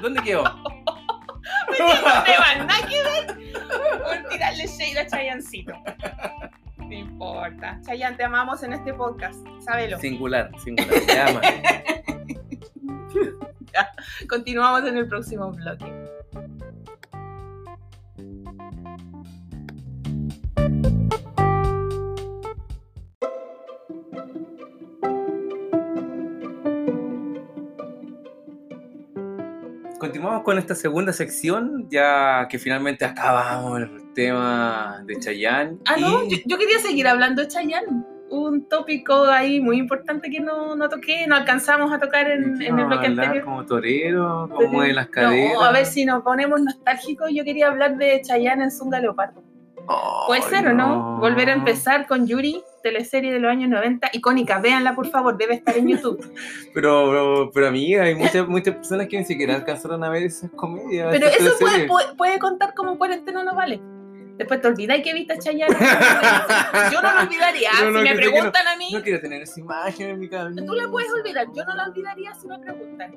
[0.00, 0.44] ¿Dónde quedó?
[0.44, 2.66] no te van
[3.98, 5.72] por tirarle shade a Chayancito.
[6.88, 7.78] No importa.
[7.84, 9.46] Chayanne, te amamos en este podcast.
[9.60, 9.98] Sábelo.
[9.98, 11.42] Singular, singular, te ama.
[14.28, 15.84] Continuamos en el próximo bloque.
[30.08, 35.76] Continuamos con esta segunda sección, ya que finalmente acabamos el tema de Chayanne.
[35.86, 38.04] Ah, no, y- yo, yo quería seguir hablando de Chayanne.
[38.30, 42.68] Un tópico ahí muy importante que no, no toqué, no alcanzamos a tocar en, ¿qué
[42.68, 43.44] en el bloque anterior.
[43.44, 45.52] Como torero, como de las caderas.
[45.52, 47.30] No, a ver si nos ponemos nostálgicos.
[47.34, 49.42] Yo quería hablar de Chayanne en Zunga Leopardo.
[50.26, 51.18] Puede Ay, ser o no.
[51.20, 54.58] Volver a empezar con Yuri, teleserie de los años 90, icónica.
[54.60, 56.18] Véanla, por favor, debe estar en YouTube.
[56.74, 60.50] Pero, pero, pero amiga, hay muchas, muchas personas que ni siquiera alcanzaron a ver esas
[60.52, 61.08] comedias.
[61.10, 63.80] Pero esas eso puede, puede, puede contar como cuarentena no vale.
[64.36, 65.74] Después te olvidáis que viste a Chayanne.
[66.92, 67.70] Yo no lo olvidaría.
[67.82, 70.20] No, no, si me que no- preguntan a mí, No quiero tener esa imagen en
[70.20, 70.64] mi cabeza.
[70.64, 71.46] tú la puedes olvidar.
[71.52, 73.14] Yo no la olvidaría si me preguntan.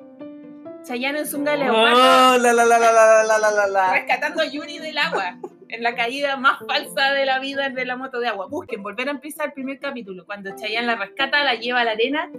[0.84, 3.92] Chayanne en Zunga Leopardo, Oh, la, la, la, la, la, la, la, la, la.
[3.92, 5.38] rescatando a Yuri del agua.
[5.72, 8.46] En la caída más falsa de la vida de la moto de agua.
[8.46, 10.26] Busquen, volver a empezar el primer capítulo.
[10.26, 12.30] Cuando Chayanne la rescata, la lleva a la arena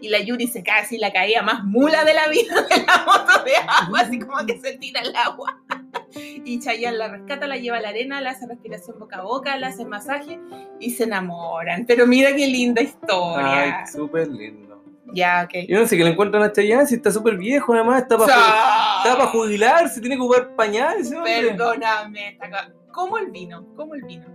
[0.00, 3.04] y la Yuri se cae así la caída más mula de la vida de la
[3.06, 5.62] moto de agua, así como que se tira al agua.
[6.44, 9.56] Y Chayanne la rescata, la lleva a la arena, le hace respiración boca a boca,
[9.56, 10.40] le hace masaje
[10.80, 11.86] y se enamoran.
[11.86, 13.82] Pero mira qué linda historia.
[13.82, 14.82] Ay, súper lindo.
[15.12, 15.66] Ya, ok.
[15.68, 18.34] Yo no sé qué le encuentran a Chayanne si está súper viejo, además está para
[18.98, 21.10] está para jubilarse, tiene que jugar pañales.
[21.10, 22.30] Perdóname.
[22.30, 23.66] está ¿Cómo el vino?
[23.76, 24.26] ¿Cómo el vino?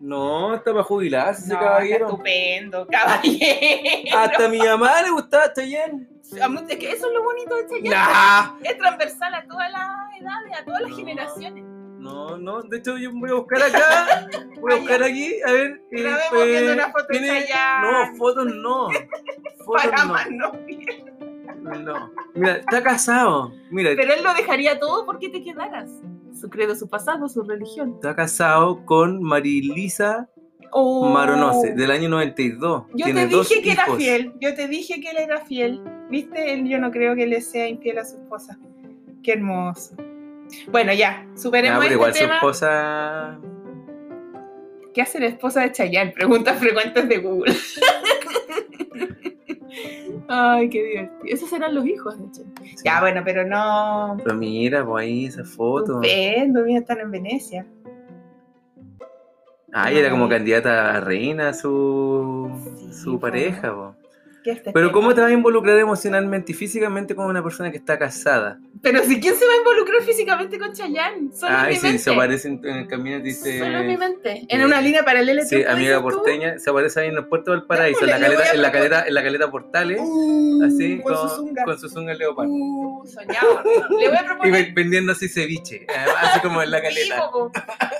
[0.00, 2.06] No, está para jubilarse ese No, caballero.
[2.06, 4.16] estupendo, caballero.
[4.18, 6.06] Hasta a mi mamá le gustaba Chayanne.
[6.22, 7.90] Es que eso es lo bonito de Chayanne.
[7.90, 8.54] Nah.
[8.62, 10.96] Es transversal a todas las edades, a todas las No.
[10.96, 11.64] generaciones.
[11.98, 14.26] No, no, de hecho yo voy a buscar acá,
[14.58, 15.82] voy a buscar aquí, a ver.
[15.92, 17.44] eh, Grabemos viendo una foto tiene-.
[17.82, 18.88] No, fotos no.
[19.66, 20.12] Fotos Para no.
[20.14, 20.52] más no.
[21.78, 22.10] No.
[22.34, 23.52] Mira, está casado.
[23.70, 25.90] Mira, Pero él lo dejaría todo porque te quedaras.
[26.40, 27.94] Su credo, su pasado, su religión.
[27.96, 30.28] está casado con Marilisa
[30.72, 31.08] Oh.
[31.10, 32.84] Maronose, del año 92.
[32.94, 34.32] Yo Tiene te dos dije que era fiel.
[34.40, 35.82] Yo te dije que él era fiel.
[36.10, 36.52] ¿Viste?
[36.52, 38.56] Él, yo no creo que le sea infiel a su esposa.
[39.22, 39.96] Qué hermoso.
[40.70, 42.34] Bueno, ya, superemos pero este igual su tema.
[42.36, 43.40] esposa.
[44.94, 46.12] ¿Qué hace la esposa de Chayanne?
[46.12, 47.54] Preguntas frecuentes de Google.
[50.32, 51.34] Ay, qué divertido.
[51.34, 52.76] Esos eran los hijos de Chayanne.
[52.84, 54.16] Ya, bueno, pero no.
[54.22, 56.00] Pero mira, pues ahí esa foto.
[56.00, 57.66] Estupendo, mira, están en Venecia.
[59.72, 63.99] Ay, era como candidata a reina su, Sí, su pareja, po.
[64.42, 64.90] ¿Qué este Pero?
[64.92, 68.58] ¿cómo te vas a involucrar emocionalmente y físicamente con una persona que está casada?
[68.82, 71.98] Pero si quién se va a involucrar físicamente con Chayanne, solo en mi sí, mente.
[71.98, 73.58] se aparece en, en el camino y dice...
[73.58, 74.46] Solo en mi mente.
[74.48, 75.42] En eh, una línea paralela.
[75.42, 76.16] Sí, ¿tiempo amiga dices tú?
[76.16, 79.04] porteña, se aparece ahí en el puerto del paraíso, en la caleta, en la caleta,
[79.06, 81.64] en la caleta portales, Uh, así, con, con, su zunga.
[81.64, 82.50] con su zunga leopardo.
[82.52, 83.62] Uh, soñado.
[84.00, 84.52] Le voy a Y proponer.
[84.52, 85.86] ven- vendiendo así ceviche, eh,
[86.22, 87.30] así como en la Sí, caleta.
[87.30, 87.50] po.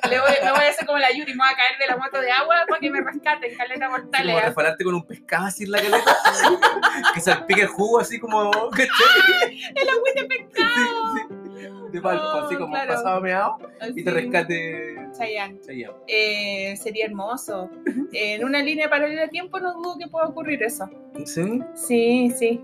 [0.09, 1.97] Le voy, me voy a hacer como la Yuri, me voy a caer de la
[1.99, 4.35] moto de agua para que me rescaten, caleta Así mortales.
[4.35, 6.17] como repararte con un pescado así en la caleta,
[7.15, 9.61] que salpique el jugo así como, ¿cachai?
[9.75, 11.15] El agüita de pescado.
[11.17, 11.67] Sí, sí.
[11.93, 12.95] De palco, Oh, así como claro.
[12.95, 13.59] pasado meado,
[13.97, 15.61] y te rescate Chayanne.
[15.61, 15.95] Chayanne.
[16.07, 17.69] Eh, sería hermoso.
[18.13, 20.89] En una línea paralela de tiempo no dudo que pueda ocurrir eso.
[21.25, 21.61] ¿Sí?
[21.75, 22.61] Sí, sí.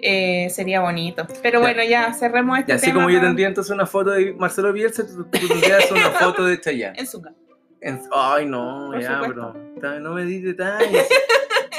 [0.00, 1.26] Eh, sería bonito.
[1.42, 4.32] Pero bueno, ya cerremos este Y así tema como yo tendría entonces una foto de
[4.34, 6.98] Marcelo Bielsa, tú, tú tendrías una foto de Chayanne.
[6.98, 7.32] En Zunga.
[7.80, 9.54] En- Ay, no, Por ya, supuesto.
[9.80, 10.00] bro.
[10.00, 11.08] No me di detalles.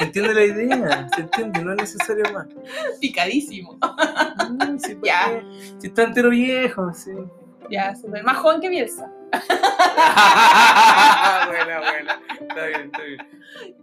[0.00, 2.46] Se entiende la idea, se entiende, no es necesario más.
[3.02, 3.78] Picadísimo.
[4.48, 5.44] Mm, sí, ¿por Ya.
[5.78, 7.10] Si está entero viejo, sí.
[7.68, 8.24] Ya, súper.
[8.24, 9.12] Más joven que Bielsa.
[11.46, 12.18] buena, buena.
[12.40, 13.28] Está bien, está bien.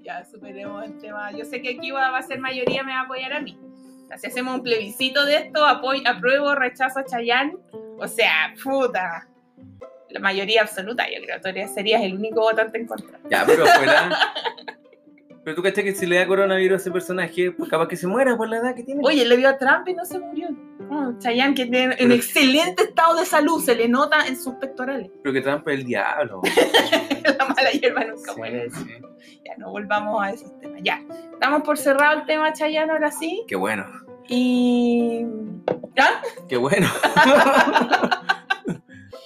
[0.01, 1.31] Ya, superemos el tema.
[1.33, 3.55] Yo sé que aquí va a ser mayoría, me va a apoyar a mí.
[4.17, 7.57] Si hacemos un plebiscito de esto, apoyo, apruebo, rechazo a Chayanne.
[7.99, 9.27] O sea, puta.
[10.09, 11.39] La mayoría absoluta, yo creo.
[11.41, 13.19] Tú serías el único votante en contra.
[13.29, 14.09] Ya, pero afuera.
[15.47, 18.05] Pero tú cachai que si le da coronavirus a ese personaje, pues capaz que se
[18.05, 18.99] muera por la edad que tiene.
[19.05, 20.49] Oye, le dio a Trump y no se murió.
[20.89, 25.09] Oh, Chayanne, que tiene un excelente estado de salud, se le nota en sus pectorales.
[25.23, 26.41] Pero que Trump es el diablo.
[27.39, 28.69] La mala hierba nunca Sí, muere.
[28.71, 28.87] sí.
[29.45, 30.81] Ya, no volvamos a esos temas.
[30.83, 31.01] Ya,
[31.39, 33.45] damos por cerrado el tema Chayanne ahora sí.
[33.47, 33.85] Qué bueno.
[34.27, 35.25] Y.
[35.95, 36.21] ¿Ya?
[36.49, 36.87] Qué bueno.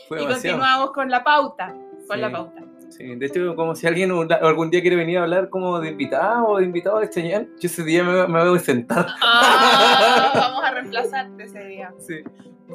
[0.07, 1.73] Fue Y continuamos con la pauta.
[2.07, 2.21] Con Sí.
[2.21, 2.61] la pauta.
[3.01, 6.49] Sí, de hecho, como si alguien algún día quiere venir a hablar como de invitado
[6.49, 9.07] o de invitado de Chayanne, yo ese día me, me voy a sentar.
[9.21, 11.91] Ah, vamos a reemplazarte ese día.
[11.97, 12.17] Sí,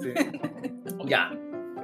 [0.00, 0.12] sí.
[1.04, 1.30] ya.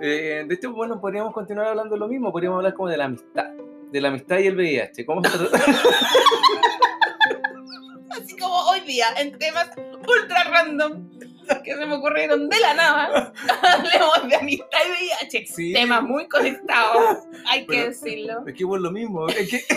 [0.00, 3.04] Eh, de hecho, bueno, podríamos continuar hablando de lo mismo, podríamos hablar como de la
[3.04, 3.50] amistad.
[3.92, 5.06] De la amistad y el VIH.
[5.06, 5.56] ¿Cómo se trata?
[8.10, 11.08] Así como hoy día, en temas ultra random
[11.64, 13.32] que se me ocurrieron de la nada,
[13.62, 14.90] hablemos de amistad y
[15.26, 15.46] VIH.
[15.46, 15.72] Sí.
[15.72, 18.44] Temas muy conectados, hay que decirlo.
[18.46, 19.28] Es que es lo mismo.
[19.28, 19.60] Es que,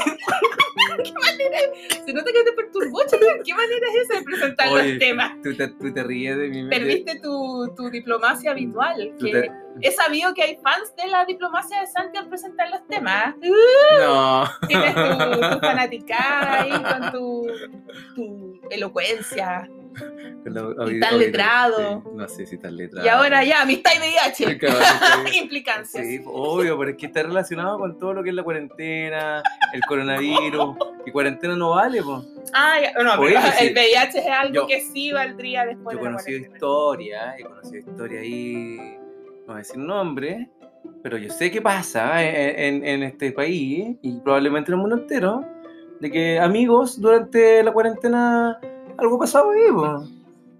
[2.05, 3.41] Se nota que te perturbó, Chayanne.
[3.43, 5.32] ¿Qué manera es esa de presentar Oye, los temas?
[5.43, 9.13] tú, te, tú te ríes de mi Perdiste tu, tu diplomacia habitual.
[9.20, 9.51] Que te-
[9.82, 13.36] He sabido que hay fans de la diplomacia de Santi al presentar los temas.
[13.99, 14.45] No.
[14.68, 17.47] Tienes tu, tu fanaticada ahí con tu,
[18.16, 19.70] tu elocuencia.
[20.88, 22.02] Y tan letrado.
[22.04, 23.06] sí, No sé si tan letrado.
[23.06, 24.58] Y ahora ya, amistad y VIH.
[24.58, 24.82] Cabrón,
[25.32, 25.38] sí.
[25.39, 26.06] Implicancias.
[26.06, 29.41] Sí, obvio, pero es que está relacionado con todo lo que es la cuarentena,
[29.74, 30.76] el coronavirus.
[31.06, 32.28] Y cuarentena no vale, pues.
[32.54, 36.10] Ah, no, pero el VIH es algo Yo- que sí valdría después Yo he de
[36.10, 36.56] la conocido cuarentena.
[36.56, 40.50] historia, he conocido historia ahí, no voy a decir nombre,
[41.04, 44.98] pero yo sé qué pasa en, en- en este país y probablemente en el mundo
[44.98, 45.43] entero,
[46.00, 48.60] de que amigos durante la cuarentena
[48.98, 50.08] algo pasaba ahí, po.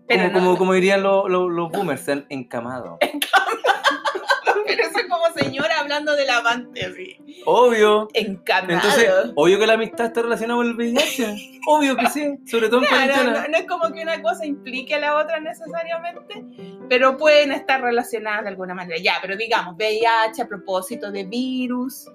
[0.08, 2.98] Pero como, no- como, como dirían los, los, los boomers, han encamado.
[3.02, 7.18] Pero eso es como señora hablando del amante, así.
[7.46, 8.08] Obvio.
[8.14, 8.74] Encarnado.
[8.74, 11.60] Entonces, obvio que la amistad está relacionada con el VIH.
[11.68, 13.42] Obvio que sí, sobre todo en Claro, cuarentena.
[13.42, 16.44] no, no es como que una cosa implique a la otra necesariamente,
[16.90, 19.00] pero pueden estar relacionadas de alguna manera.
[19.02, 22.10] Ya, pero digamos, VIH a propósito de virus,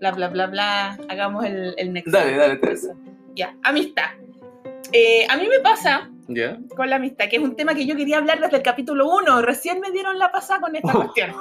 [0.00, 0.98] bla, bla, bla, bla.
[1.08, 2.10] Hagamos el, el nexo.
[2.10, 2.78] Dale, dale, dale.
[3.34, 4.10] Ya, amistad.
[4.92, 6.10] Eh, a mí me pasa
[6.76, 9.42] con la amistad, que es un tema que yo quería hablar desde el capítulo 1.
[9.42, 11.34] Recién me dieron la pasada con esta cuestión.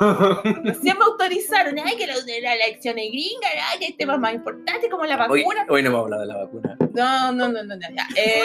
[0.64, 1.76] Recién me autorizaron.
[1.84, 5.18] Ay, que la, la elección es gringa, ay, que hay temas más importantes como la
[5.18, 5.66] vacuna.
[5.70, 6.78] hoy no hemos hablado de la vacuna.
[6.94, 7.88] No, no, no, no, no.
[8.16, 8.44] Eh,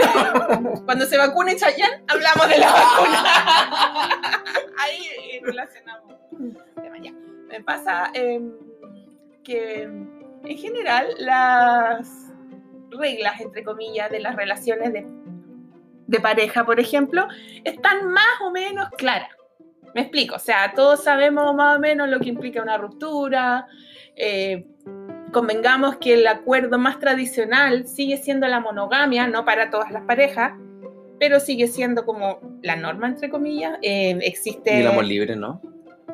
[0.85, 3.25] cuando se vacune Chayanne, hablamos de la vacuna.
[4.79, 4.99] Ahí
[5.33, 6.15] eh, relacionamos
[7.03, 7.13] ya.
[7.49, 8.41] Me pasa eh,
[9.45, 12.30] que en general las
[12.91, 15.07] reglas, entre comillas, de las relaciones de,
[16.07, 17.27] de pareja, por ejemplo,
[17.65, 19.31] están más o menos claras.
[19.95, 23.67] Me explico, o sea, todos sabemos más o menos lo que implica una ruptura.
[24.17, 24.67] eh,
[25.33, 30.53] convengamos que el acuerdo más tradicional sigue siendo la monogamia, no para todas las parejas,
[31.21, 33.79] pero sigue siendo como la norma, entre comillas.
[33.83, 35.61] Eh, existe Y el amor libre, ¿no?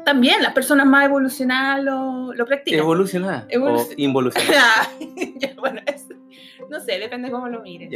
[0.04, 2.78] también, las personas más evolucionadas lo, lo practican.
[2.78, 3.46] Evolucionada.
[3.48, 4.88] Evoluc- O involucionada.
[5.58, 6.06] Bueno, es-
[6.68, 7.90] no sé, depende cómo lo miren.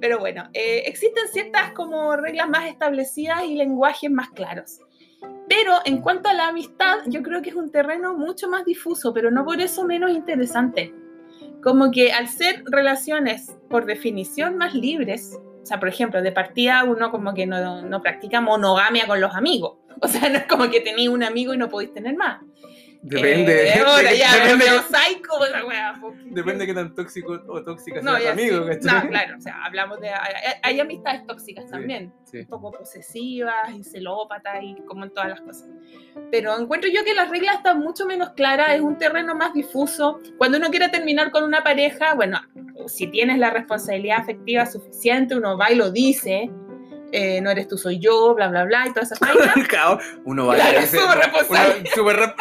[0.00, 4.80] Pero bueno, eh, existen ciertas como reglas más establecidas y lenguajes más claros.
[5.48, 9.12] Pero en cuanto a la amistad, yo creo que es un terreno mucho más difuso,
[9.14, 10.94] pero no por eso menos interesante.
[11.62, 16.84] Como que al ser relaciones por definición más libres, o sea, por ejemplo, de partida
[16.84, 19.78] uno como que no, no practica monogamia con los amigos.
[20.00, 22.40] O sea, no es como que tenéis un amigo y no podéis tener más.
[23.00, 23.68] Depende.
[23.68, 28.16] Eh, ahora ya, depende, psycho, esa wea, depende de qué tan tóxico o tóxica no,
[28.16, 28.66] sea tu amigo.
[28.72, 28.78] sí.
[28.82, 30.08] No, claro, o sea, hablamos de.
[30.10, 31.70] Hay, hay amistades tóxicas Sí.
[31.70, 32.38] también, Sí.
[32.40, 35.68] un poco posesivas y celópatas y como en todas las cosas.
[36.30, 40.18] Pero encuentro yo que las reglas están mucho menos claras, es un terreno más difuso.
[40.36, 42.40] Cuando uno quiere terminar con una pareja, bueno,
[42.86, 46.50] si tienes la responsabilidad afectiva suficiente, uno va y lo dice.
[47.12, 49.54] Eh, no eres tú, soy yo, bla, bla, bla, y todas esas vainas.
[50.24, 51.00] Uno va Claro, a decir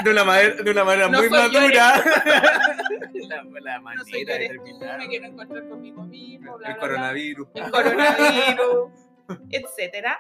[0.03, 2.03] de una manera, de una manera No muy madura.
[3.13, 4.97] la, la No soy manera de tú, terminar.
[4.99, 6.87] me quiero encontrar conmigo mismo, bla, El bla, bla.
[6.87, 7.47] coronavirus.
[7.53, 8.89] el coronavirus,
[9.51, 10.19] etcétera.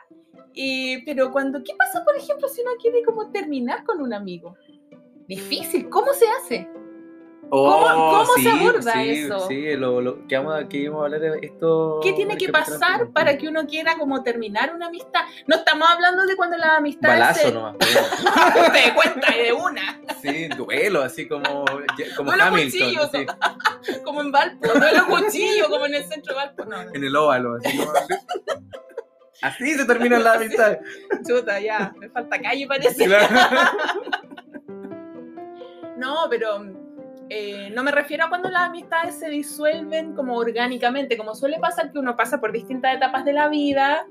[0.53, 4.55] Y, pero cuando, ¿qué pasa, por ejemplo, si uno quiere como terminar con un amigo?
[5.27, 6.67] Difícil, ¿cómo se hace?
[7.49, 9.47] ¿Cómo, se aborda eso?
[9.47, 11.99] Sí, lo, lo, que, vamos, que íbamos a hablar de esto.
[12.03, 15.21] ¿Qué tiene que pasar para que uno quiera como terminar una amistad?
[15.45, 17.51] No estamos hablando de cuando la amistad Balazo se...
[17.51, 17.75] nomás.
[17.77, 20.01] Te cuenta de una.
[20.21, 21.65] Sí, duelo, así como,
[22.15, 22.79] como Duelo Hamilton.
[22.79, 23.25] cuchillo, así,
[24.03, 26.65] Como en Valpo, no en los cuchillos, como en el centro de Valpo.
[26.65, 26.89] No, no.
[26.93, 27.57] en el óvalo.
[27.63, 27.91] Así, como-
[29.41, 30.79] así se termina la amistad.
[31.25, 33.05] Chuta, ya, me falta calle parece.
[33.05, 33.35] Claro.
[35.97, 36.61] No, pero
[37.29, 41.91] eh, no me refiero a cuando las amistades se disuelven como orgánicamente, como suele pasar
[41.91, 44.05] que uno pasa por distintas etapas de la vida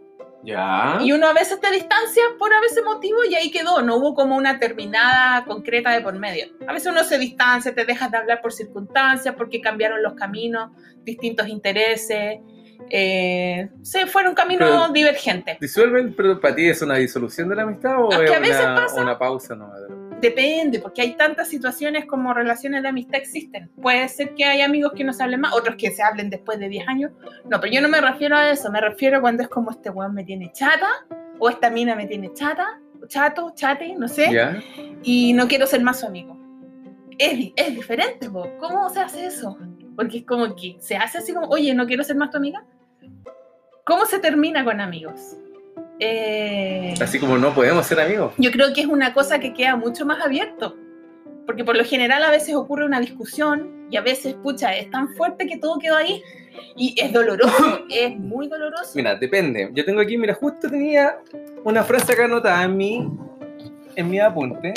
[0.44, 0.98] Ya.
[1.00, 4.14] y uno a veces te distancia por a veces motivo y ahí quedó, no hubo
[4.14, 6.46] como una terminada concreta de por medio.
[6.68, 10.70] A veces uno se distancia, te dejas de hablar por circunstancias, porque cambiaron los caminos,
[11.04, 12.38] distintos intereses,
[12.90, 15.58] eh, se fueron caminos divergentes.
[15.58, 16.14] ¿Disuelven?
[16.14, 18.64] ¿Pero para ti es una disolución de la amistad o Es que es a veces
[18.64, 19.00] una, pasa.
[19.02, 19.54] una pausa?
[19.56, 19.72] No,
[20.20, 23.70] Depende, porque hay tantas situaciones como relaciones de amistad existen.
[23.80, 26.58] Puede ser que hay amigos que no se hablen más, otros que se hablen después
[26.58, 27.12] de 10 años.
[27.44, 30.14] No, pero yo no me refiero a eso, me refiero cuando es como este weón
[30.14, 30.88] me tiene chata,
[31.38, 34.30] o esta mina me tiene chata, chato, chate, no sé,
[35.02, 36.36] y no quiero ser más su amigo.
[37.18, 38.50] Es, es diferente, po.
[38.58, 39.58] ¿cómo se hace eso?
[39.96, 42.64] Porque es como que se hace así como, oye, no quiero ser más tu amiga.
[43.84, 45.36] ¿Cómo se termina con amigos?
[45.98, 48.32] Eh, Así como no podemos ser amigos.
[48.38, 50.76] yo creo que es una cosa que queda mucho más abierto.
[51.46, 55.14] Porque por lo general a veces ocurre una discusión y a veces, pucha, es tan
[55.14, 56.20] fuerte que todo quedó ahí.
[56.76, 58.90] Y es doloroso, es muy doloroso.
[58.94, 59.70] Mira, depende.
[59.72, 61.18] Yo tengo aquí, mira, justo tenía
[61.64, 63.08] una frase acá anotada en mi,
[63.94, 64.74] en mi apunte.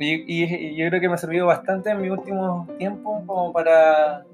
[0.00, 3.52] Y, y- y yo creo que me ha servido bastante en mi último tiempo como
[3.52, 4.24] para,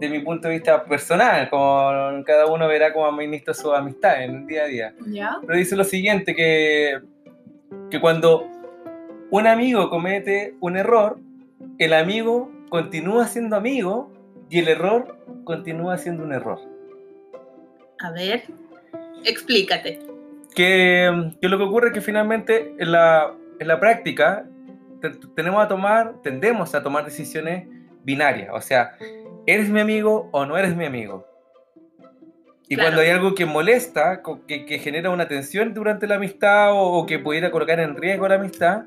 [0.00, 4.34] de mi punto de vista personal, como cada uno verá cómo administra su amistad en
[4.36, 4.94] el día a día.
[5.06, 5.36] ¿Ya?
[5.46, 6.98] Pero dice lo siguiente, que,
[7.90, 8.46] que cuando
[9.30, 11.18] un amigo comete un error,
[11.78, 14.12] el amigo continúa siendo amigo
[14.50, 16.58] y el error continúa siendo un error.
[18.00, 18.42] A ver,
[19.24, 19.98] explícate.
[20.54, 24.46] que, que lo que ocurre es que finalmente en la, en la práctica
[25.00, 27.66] te- tenemos a tomar, tendemos a tomar decisiones
[28.04, 28.96] binarias, o sea,
[29.46, 31.26] ¿eres mi amigo o no eres mi amigo?
[32.68, 32.88] Y Claro.
[32.88, 37.06] cuando hay algo que molesta, que, que genera una tensión durante la amistad o, o
[37.06, 38.82] que pudiera colocar en riesgo la amistad,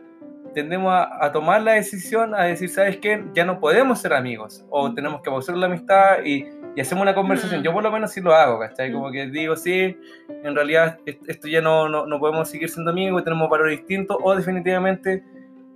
[0.54, 3.24] tendemos a, a tomar la decisión a decir, ¿sabes qué?
[3.34, 6.46] Ya no podemos ser amigos o tenemos que pausar la amistad y,
[6.76, 7.62] y hacemos una conversación.
[7.62, 7.64] Mm.
[7.64, 8.90] Yo por lo menos sí lo hago, ¿cachai?
[8.90, 8.94] Mm.
[8.94, 9.96] Como que digo, sí,
[10.44, 14.18] en realidad est- esto ya no, no, no podemos seguir siendo amigos, tenemos valores distintos
[14.22, 15.24] o definitivamente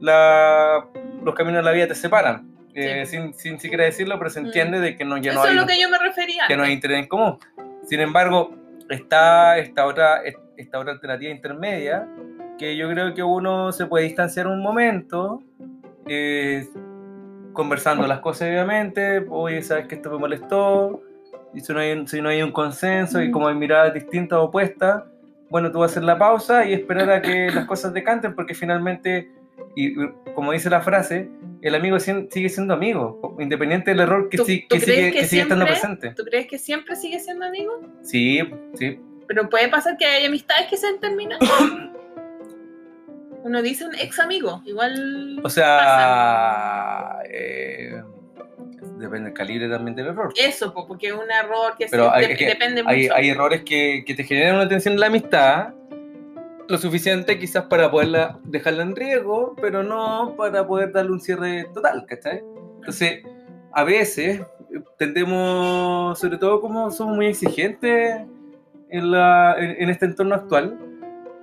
[0.01, 0.86] la,
[1.23, 2.49] los caminos de la vida te separan.
[2.76, 4.45] Eh, sin, sin siquiera decirlo, pero se Mm.
[4.45, 6.43] entiende de que no, ya no Eso hay es lo que yo me refería.
[6.47, 7.38] que no hay interés en común.
[7.86, 8.55] Sin embargo,
[8.89, 10.21] está esta otra,
[10.57, 12.07] esta otra alternativa intermedia,
[12.57, 15.41] que yo creo que uno se puede distanciar un momento,
[16.07, 16.67] eh,
[17.53, 21.01] conversando las cosas obviamente, oye, sabes que esto me molestó,
[21.53, 23.32] y si no hay, un- si no hay un consenso y Mm.
[23.32, 25.03] como hay miradas distintas o opuestas,
[25.49, 28.55] bueno, tú vas a hacer la pausa y esperar a que las cosas decanten, porque
[28.55, 29.32] finalmente,
[29.76, 29.93] y
[30.34, 31.30] como dice la frase,
[31.64, 35.11] el amigo sigue siendo amigo, independiente del error que, ¿Tú- sí- tú que crees sigue,
[35.14, 36.09] que que sigue estando presente.
[36.11, 37.82] ¿Tú crees que siempre sigue siendo amigo?
[38.01, 38.41] Sí,
[38.76, 38.99] sí.
[39.28, 41.39] Pero puede pasar que hay amistades que se terminan.
[43.43, 45.39] Uno dice un ex amigo, igual.
[45.43, 48.01] O sea, eh,
[48.97, 50.34] depende del calibre también del error.
[50.38, 53.16] Eso, po, porque es un error que, Pero se- hay- de- depende Hay, mucho.
[53.16, 55.74] hay errores que, que te generan una tensión en la amistad,
[56.68, 61.66] lo suficiente quizás para poderla dejarla en riesgo, pero no para poder darle un cierre
[61.74, 62.41] total, ¿cachai?
[62.80, 63.22] Entonces,
[63.72, 64.41] a veces
[64.97, 68.22] tendemos, sobre todo como somos muy exigentes
[68.89, 70.78] en, la, en, en este entorno actual,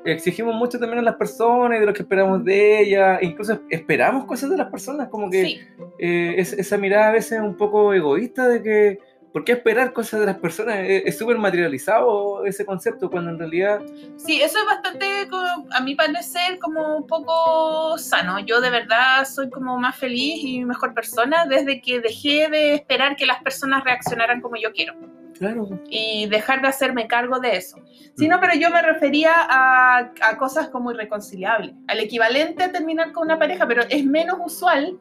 [0.05, 4.25] exigimos mucho también a las personas y de lo que esperamos de ellas, incluso esperamos
[4.25, 5.61] cosas de las personas, como que Sí,
[5.99, 8.99] eh, es- esa mirada a veces un poco egoísta de que,
[9.33, 10.79] ¿por qué esperar cosas de las personas?
[10.81, 13.81] Es es súper materializado ese concepto, cuando en realidad,
[14.17, 15.29] sí, eso es bastante,
[15.71, 18.39] a mi parecer, como un poco sano.
[18.41, 23.17] Yo de verdad soy como más feliz y mejor persona desde que dejé de esperar
[23.17, 24.95] que las personas reaccionaran como yo quiero.
[25.39, 27.79] claro, y dejar de hacerme cargo de eso.
[28.17, 33.13] Sí, no, pero yo me refería a, a cosas como irreconciliables, al equivalente a terminar
[33.13, 34.99] con una pareja, pero es menos usual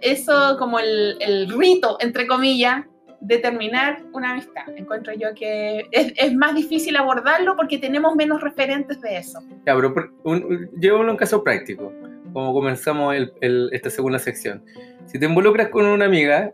[0.00, 2.84] eso como el, el rito, entre comillas,
[3.24, 4.64] de terminar una amistad.
[4.76, 9.40] Encuentro yo que es, es más difícil abordarlo porque tenemos menos referentes de eso.
[9.66, 10.68] ya, pero por- un-
[11.10, 11.92] un caso práctico,
[12.32, 14.64] como comenzamos el- el- esta segunda sección.
[15.06, 16.50] Si te involucras con una amiga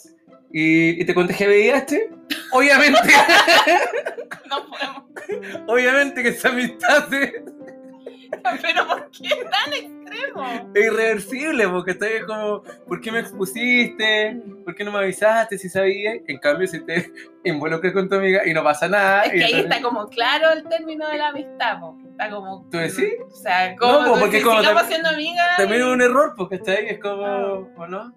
[0.53, 2.11] y, y te contagia VIH,
[2.53, 2.99] obviamente,
[4.51, 5.63] No podemos.
[5.69, 7.43] obviamente que esa amistad se,
[8.63, 10.71] Pero ¿por qué tan extremo?
[10.75, 14.41] Es irreversible, porque estás como, ¿por qué me expusiste?
[14.65, 16.19] ¿Por qué no me avisaste si sabías?
[16.27, 17.11] En cambio, si te
[17.45, 19.23] involucras con tu amiga y no pasa nada.
[19.25, 21.97] Es que ahí está como claro el término de la amistad, po.
[22.11, 22.67] Está como.
[22.71, 23.15] ¿Tú decís?
[23.31, 23.93] O sea, como.
[24.03, 25.57] No, po, porque como sigamos tam- siendo amigas.
[25.57, 27.61] También es un error, porque está ahí, es como, Ah.
[27.77, 28.13] ¿o no?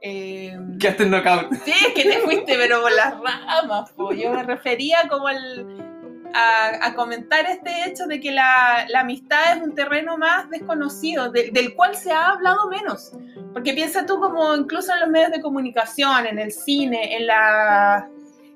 [0.00, 1.52] eh, Quedaste en knockout.
[1.64, 4.12] Sí, es que te fuiste, pero por las ramas, po.
[4.12, 5.91] Yo me refería como al,
[6.34, 11.30] a, a comentar este hecho de que la, la amistad es un terreno más desconocido,
[11.30, 13.12] de- del cual se ha hablado menos.
[13.52, 18.08] Porque piensa tú como incluso en los medios de comunicación, en el cine, en la,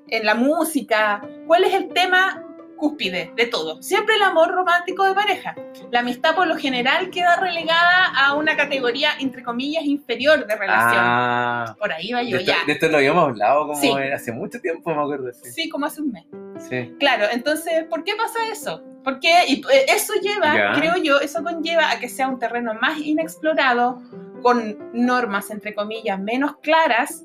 [0.07, 2.43] en la música, ¿cuál es el tema
[2.77, 3.81] cúspide de todo?
[3.83, 5.55] Siempre el amor romántico de pareja.
[5.91, 11.01] La amistad por lo general queda relegada a una categoría, entre comillas, inferior de relación.
[11.03, 12.57] Ah, Por ahí va de yo esto, ya.
[12.65, 13.91] de esto lo habíamos hablado como Sí.
[14.13, 15.31] hace mucho tiempo, me acuerdo.
[15.33, 15.51] Sí.
[15.51, 16.25] Sí, como hace un mes.
[16.69, 16.95] sí.
[16.99, 18.81] Claro, entonces, ¿por qué pasa eso?
[19.03, 20.73] Porque y, eh, eso lleva, Ya.
[20.73, 24.01] creo yo, eso conlleva a que sea un terreno más inexplorado,
[24.41, 27.23] con normas, entre comillas, menos claras,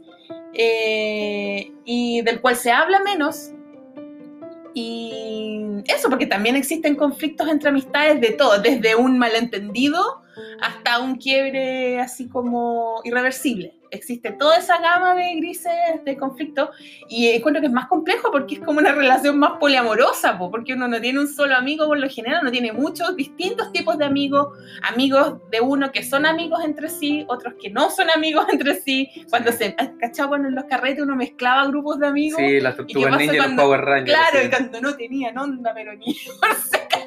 [0.55, 3.51] eh, y del cual se habla menos.
[4.75, 10.22] Y eso, porque también existen conflictos entre amistades de todo, desde un malentendido
[10.61, 13.75] hasta un quiebre así como irreversible.
[13.91, 15.71] Existe toda esa gama de grises
[16.07, 16.71] de conflicto
[17.11, 20.73] y encuentro que es más complejo porque es como una relación más poliamorosa, po, porque
[20.73, 24.07] uno no tiene un solo amigo por lo general, uno tiene muchos distintos tipos de
[24.07, 28.77] amigos, amigos de uno que son amigos entre sí, otros que no son amigos entre
[28.77, 29.11] sí.
[29.29, 30.31] Cuando se, ¿cachado?
[30.31, 32.41] Cuando en los carretes uno mezclaba grupos de amigos.
[32.41, 34.19] Sí, las tortugas ninja y los Power Rangers.
[34.19, 34.47] Claro, sí.
[34.47, 36.55] y cuando no tenían onda, pero ni por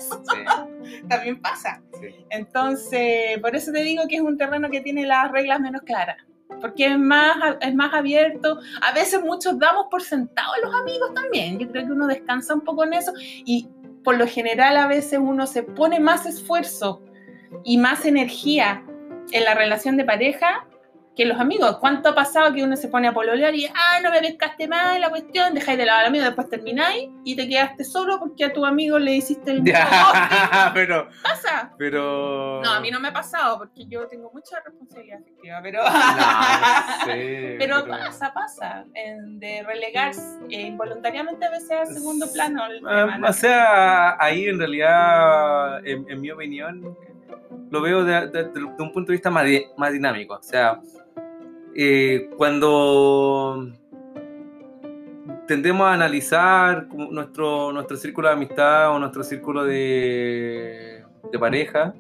[0.10, 1.82] Sí, también pasa.
[2.00, 2.26] sí.
[2.30, 6.18] Entonces, por eso te digo que es un terreno que tiene las reglas menos claras.
[6.62, 8.60] Porque es más, es más abierto.
[8.82, 11.60] A veces muchos damos por sentado a los amigos también.
[11.60, 13.12] Yo creo que uno descansa un poco en eso.
[13.18, 13.68] Y
[14.04, 17.04] por lo general a veces uno se pone más esfuerzo
[17.64, 18.84] y más energía
[19.32, 20.68] en la relación de pareja
[21.16, 21.78] que los amigos.
[21.80, 25.00] ¿Cuánto ha pasado que uno se pone a pololear y, ah, no me pescaste mal
[25.00, 28.52] la cuestión, dejáis de lavar al amigo, después termináis y te quedaste solo porque a
[28.54, 29.80] tu amigo le hiciste el mismo
[30.74, 31.72] pero, pasa.
[31.78, 32.62] pero.
[32.64, 35.90] No, a mí no me ha pasado porque yo tengo mucha responsabilidad afectiva, pero, No,
[37.00, 40.12] no sé, pero pasa, pasa, de relegar
[40.50, 42.66] eh, involuntariamente a veces al segundo plano.
[42.66, 43.28] el Ah, tema, ¿no?
[43.30, 46.98] O sea, ahí en realidad, en, en mi opinión,
[47.72, 50.36] lo veo de, de- de un punto de vista más, di- más dinámico.
[50.36, 50.80] O sea,
[51.76, 53.70] eh, cuando
[55.48, 61.94] tendemos a analizar nuestro, nuestro círculo de amistad o nuestro círculo de, de pareja,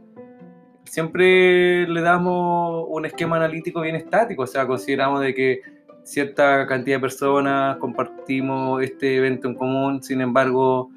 [0.85, 4.43] siempre le damos un esquema analítico bien estático.
[4.43, 5.61] O sea, consideramos de que
[6.03, 10.89] cierta cantidad de personas compartimos este evento en común, sin embargo,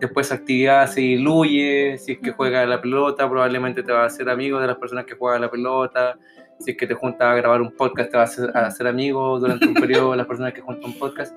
[0.00, 2.36] después esa actividad se diluye, si es que Ujú.
[2.38, 5.42] juegas a la pelota, probablemente te vas a hacer amigo de las personas que juegan
[5.42, 6.16] la pelota,
[6.58, 9.66] si es que te juntas a grabar un podcast, te vas a hacer, amigo durante
[9.66, 11.34] un periodo las personas que juntan un podcast.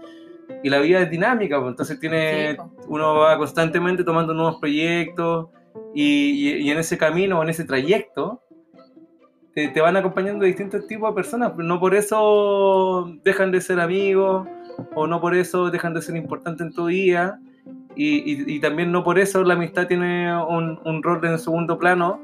[0.63, 2.71] Y la vida es dinámica, pues, entonces tiene, Sí, po.
[2.87, 5.47] uno va constantemente tomando nuevos proyectos
[5.93, 8.41] y, y- y en ese camino, en ese trayecto,
[9.53, 14.47] te, te van acompañando distintos tipos de personas, no por eso dejan de ser amigos
[14.93, 17.11] o no por eso dejan de ser importantes en tu y,
[17.95, 22.21] y- y también no por eso la amistad tiene un, un rol en segundo plano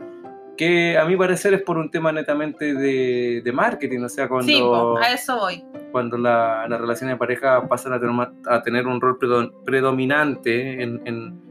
[0.62, 4.45] que a mi parecer es por un tema netamente de, de marketing, o sea, cuando,
[4.45, 4.62] Sí,
[5.03, 5.64] a eso voy.
[5.91, 8.16] cuando la- las relaciones de pareja pasan a tener,
[8.47, 11.41] a tener un rol predo- predominante en, en,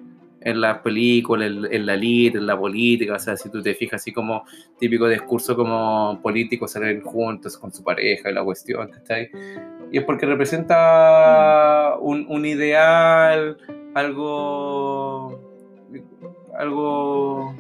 [0.43, 3.75] en las películas, en, en la lit, en la política, o sea, si tú te
[3.75, 4.45] fijas así como
[4.79, 9.29] típico discurso como políticos salen juntos con su pareja y la cuestión, ¿cachai?
[9.91, 13.57] Y es porque representa un, un ideal,
[13.93, 15.37] algo,
[16.57, 17.55] algo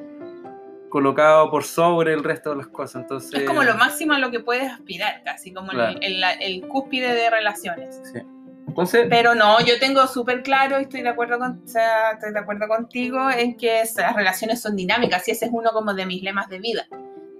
[0.90, 3.32] colocado por sobre el resto de las cosas, entonces...
[3.40, 5.98] Es como lo máximo a lo que puedes aspirar, casi como el- Claro.
[6.02, 8.00] el, el cúspide de relaciones.
[8.12, 8.18] Sí.
[8.68, 12.32] Entonces, Pero no, yo tengo súper claro y estoy de acuerdo con, o sea, estoy
[12.32, 16.06] de acuerdo contigo en que las relaciones son dinámicas y ese es uno como de
[16.06, 16.86] mis lemas de vida.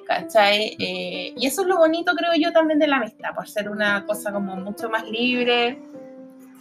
[0.06, 0.76] ¿Cachai?
[0.80, 4.04] Eh, y eso es lo bonito, creo yo, también de la amistad, por ser una
[4.06, 5.78] cosa como mucho más libre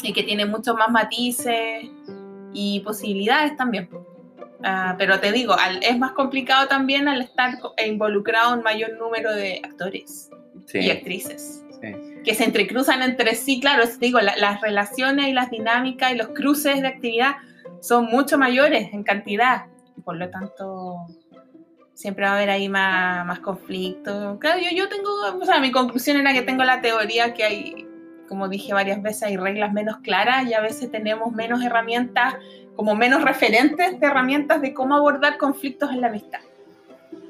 [0.04, 1.86] y que tiene muchos más matices
[2.54, 3.90] y posibilidades también.
[4.64, 8.98] Ah, pero te digo, al- es más complicado también al estar co- involucrado un mayor
[8.98, 10.30] número de actores
[10.74, 11.88] y sí, actrices sí.
[12.26, 16.16] que se entrecruzan entre sí, claro, es- digo, la- las relaciones y las dinámicas y
[16.16, 17.36] los cruces de actividad
[17.80, 20.98] son mucho mayores en cantidad, y por lo tanto
[21.94, 24.38] siempre va a haber ahí más, más conflicto.
[24.40, 25.10] Claro, yo, yo tengo,
[25.42, 27.88] o sea, mi conclusión era que tengo la teoría que hay,
[28.28, 32.36] como dije varias veces, hay reglas menos claras y a veces tenemos menos herramientas
[32.80, 36.40] como menos referentes de herramientas de cómo abordar conflictos en la amistad,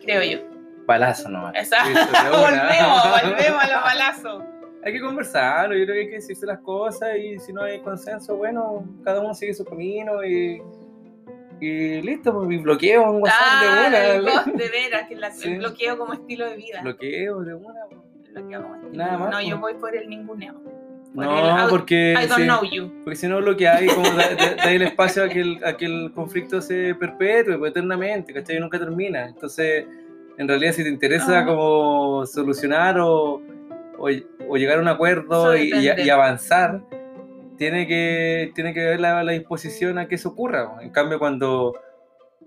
[0.04, 0.46] creo yo.
[0.86, 1.56] Palazo nomás.
[1.56, 1.90] Exacto.
[2.32, 4.44] volvemos, volvemos a los palazos.
[4.86, 7.80] Hay que conversarlo, yo creo que hay que decirse las cosas y si no hay
[7.82, 10.62] consenso, bueno, cada uno sigue su camino y,
[11.60, 14.44] y listo, pues, y bloqueo un WhatsApp Ah, de una.
[14.44, 15.50] de veras, que la- Sí.
[15.54, 16.82] el bloqueo como estilo de vida.
[16.84, 17.80] Bloqueo de una.
[17.90, 18.02] pues.
[18.34, 19.74] Bloqueo como estilo Nada más, No, yo pues.
[19.74, 20.62] voy por el ninguneo.
[21.14, 22.92] No, el porque, I don't sí, know you.
[23.04, 25.86] porque si no bloqueáis, como da, da- dais el espacio a que el, a que
[25.86, 28.58] el conflicto se perpetúe pues, eternamente, ¿cachai?
[28.58, 29.26] Y nunca termina.
[29.28, 29.86] Entonces,
[30.38, 31.46] en realidad, si te interesa Ah.
[31.46, 33.42] como solucionar o,
[33.98, 34.08] o,
[34.48, 36.82] o llegar a un acuerdo y, y- y avanzar,
[37.58, 40.78] tiene que, tiene que haber la, la disposición a que eso ocurra.
[40.82, 41.74] En cambio, cuando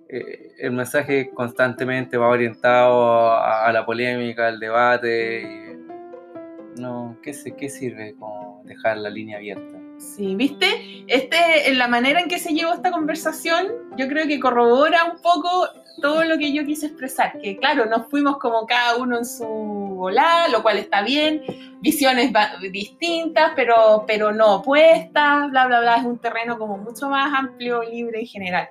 [0.09, 7.35] eh, el mensaje constantemente va orientado a, a la polémica, al debate, y- no, ¿qué,
[7.35, 9.79] se, ¿qué sirve como dejar la línea abierta?
[9.99, 11.05] Sí, ¿viste?
[11.07, 15.21] Este, en la manera en que se llevó esta conversación, yo creo que corrobora un
[15.23, 15.69] poco
[16.01, 17.39] todo lo que yo quise expresar.
[17.41, 21.43] Que claro, nos fuimos como cada uno en su volá, lo cual está bien,
[21.81, 22.33] visiones
[22.73, 25.97] distintas, pero, pero no opuestas, bla, bla, bla.
[25.97, 28.69] Es un terreno como mucho más amplio, libre y general.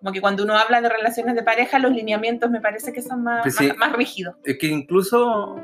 [0.00, 3.22] Como que cuando uno habla de relaciones de pareja, los lineamientos me parece que son
[3.22, 3.68] más, Pues sí.
[3.68, 4.36] más, más rígidos.
[4.44, 5.56] Es que incluso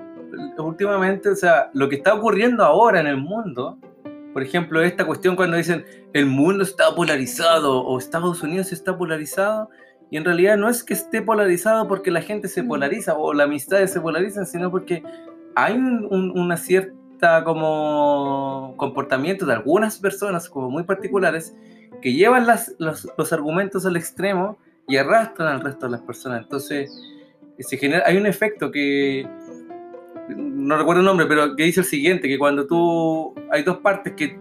[0.59, 3.79] últimamente, o sea, lo que está ocurriendo ahora en el mundo,
[4.33, 9.69] por ejemplo, esta cuestión cuando dicen el mundo está polarizado o Estados Unidos está polarizado,
[10.11, 12.69] y en realidad no es que esté polarizado porque la gente se Mm.
[12.69, 15.03] polariza o las amistades se polarizan, sino porque
[15.55, 21.55] hay un- un- una cierta como comportamiento de algunas personas como muy particulares
[22.03, 24.59] que llevan las- los, los argumentos al extremo
[24.89, 26.43] y arrastran al resto de las personas.
[26.43, 26.91] Entonces,
[27.59, 29.29] se genera, hay un efecto que
[30.61, 34.13] no recuerdo el nombre, pero que dice el siguiente, que cuando tú hay dos partes
[34.15, 34.39] que,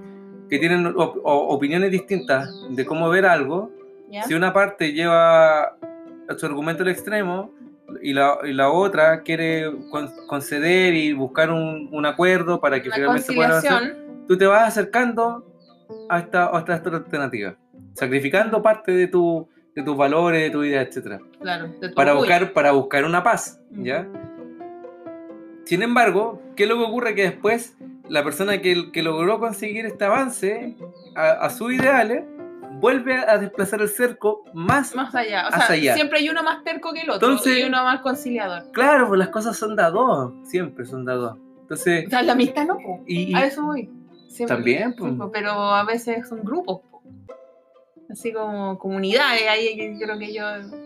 [0.49, 3.71] que tienen op- opiniones distintas de cómo ver algo,
[4.27, 5.75] si una parte lleva
[6.37, 7.51] su argumento al extremo
[8.01, 12.89] y la, y la otra quiere con- conceder y buscar un, un acuerdo para que
[12.89, 14.27] Una finalmente se pueda avanzar, conciliación.
[14.27, 15.45] tú te vas acercando
[16.09, 17.55] a esta, a esta, alternativa,
[17.93, 22.13] sacrificando parte de, tu, de tus valores, de tu vida, etcétera Claro, de tu para
[22.13, 23.59] buscar, para buscar una paz.
[23.71, 24.07] ¿ya?
[25.69, 27.13] Sin embargo, ¿qué es lo que ocurre?
[27.13, 30.75] Que después la persona que, que logró conseguir este avance
[31.15, 32.23] a, a sus ideales
[32.79, 34.95] vuelve a desplazar el cerco más...
[34.95, 35.47] Más allá.
[35.47, 35.93] O sea, allá.
[35.93, 38.71] siempre hay uno más terco que el otro Entonces- y uno más conciliador.
[38.71, 41.37] Claro, pues las cosas son de a dos, siempre son de a dos.
[41.61, 43.91] Entonces, O sea, la amistad no, y, y- a eso voy.
[44.27, 45.13] Siempre- También, pues.
[45.31, 46.88] pero a veces son grupos, po.
[48.11, 49.43] Así como comunidades.
[49.49, 50.43] Ahí yo creo que yo.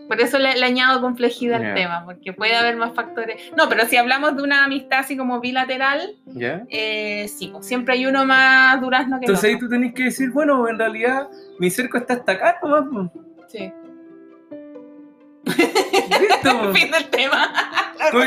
[0.08, 1.68] Por eso le, le añado complejidad Ya.
[1.68, 3.40] al tema, porque puede haber más factores.
[3.56, 6.62] No, pero si hablamos de una amistad así como bilateral, ¿ya?
[6.68, 9.68] eh, sí, pues siempre hay uno más durazno que Entonces ahí el otro.
[9.68, 13.10] tú tenés que decir, bueno, en realidad mi cerco está hasta acá nomás.
[13.48, 13.72] Sí.
[15.46, 16.72] Listo.
[16.74, 17.52] Fin del tema.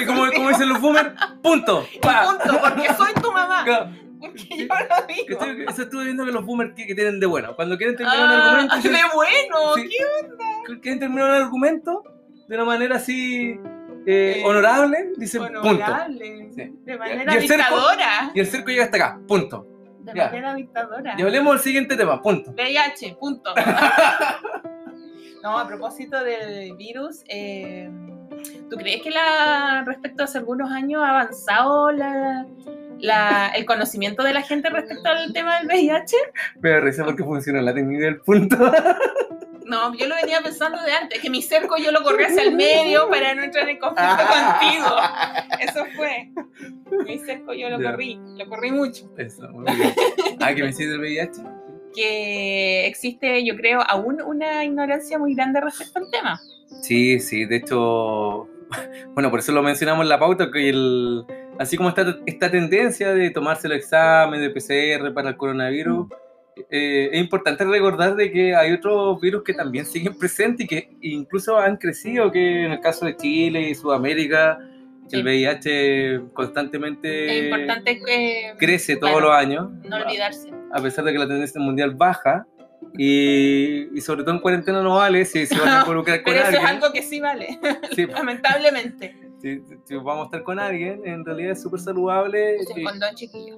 [0.06, 1.10] como dicen los boomers,
[1.42, 1.86] punto.
[2.02, 2.24] Pa.
[2.26, 3.66] Punto, porque soy tu mamá.
[4.20, 5.40] Porque yo lo digo.
[5.40, 5.64] ¿Cachai?
[5.68, 7.56] Eso estuve viendo que los boomers que, que tienen de bueno.
[7.56, 8.30] Cuando quieren terminar un
[8.72, 9.76] Ah, argumento, de bueno.
[9.76, 9.90] Sí.
[10.68, 12.04] ¿qué quieren terminar un argumento
[12.48, 13.60] de una manera así
[14.06, 15.62] eh, Eh, honorable, dicen punto.
[15.62, 16.50] honorable.
[16.56, 16.74] Sí.
[16.86, 18.32] De manera Y cerco- dictadora.
[18.34, 19.68] Y el cerco llega hasta acá, punto.
[20.00, 20.26] De ya.
[20.28, 21.16] manera dictadora.
[21.18, 22.52] Y hablemos del siguiente tema, punto.
[22.52, 23.54] VIH, punto.
[25.44, 27.90] no, a propósito del virus, eh,
[28.70, 32.46] ¿tú crees que la, respecto a hace algunos años ha avanzado la,
[33.00, 36.16] la- el conocimiento de la gente respecto al tema del VIH?
[36.62, 38.58] Me da risa porque funciona la técnica del punto.
[39.70, 42.56] No, yo lo venía pensando de antes, que mi cerco yo lo corrí hacia el
[42.56, 44.96] medio para no entrar en conflicto contigo.
[45.60, 46.30] Eso fue.
[47.06, 47.92] Mi cerco yo lo Ya.
[47.92, 49.12] corrí, lo corrí mucho.
[49.18, 49.94] Eso, muy bien.
[50.40, 51.42] Ah, que me sigue del VIH.
[51.94, 56.40] Que existe, yo creo, aún una ignorancia muy grande respecto al tema.
[56.82, 58.48] Sí, sí, de hecho,
[59.14, 61.24] bueno, por eso lo mencionamos en la pauta, que el,
[61.60, 66.08] así como esta, esta tendencia de tomarse el examen de PCR para el coronavirus,
[66.70, 70.98] eh, es importante recordar de que hay otros virus que también siguen presentes y que
[71.02, 74.60] incluso han crecido, que en el caso de Chile y Sudamérica,
[75.08, 75.16] Sí.
[75.16, 80.52] el VIH constantemente es que crece todos claro, los años, no olvidarse.
[80.72, 82.46] a pesar de que la tendencia mundial baja.
[82.98, 86.38] Y, y sobre todo en cuarentena no vale si se van a involucrar con Pero
[86.40, 86.64] eso alguien.
[86.66, 87.60] es algo que sí vale,
[87.96, 89.16] Sí, lamentablemente.
[89.40, 93.16] Si, si vamos a estar con alguien, en realidad es súper saludable Usen y, condón,
[93.16, 93.58] chiquillos.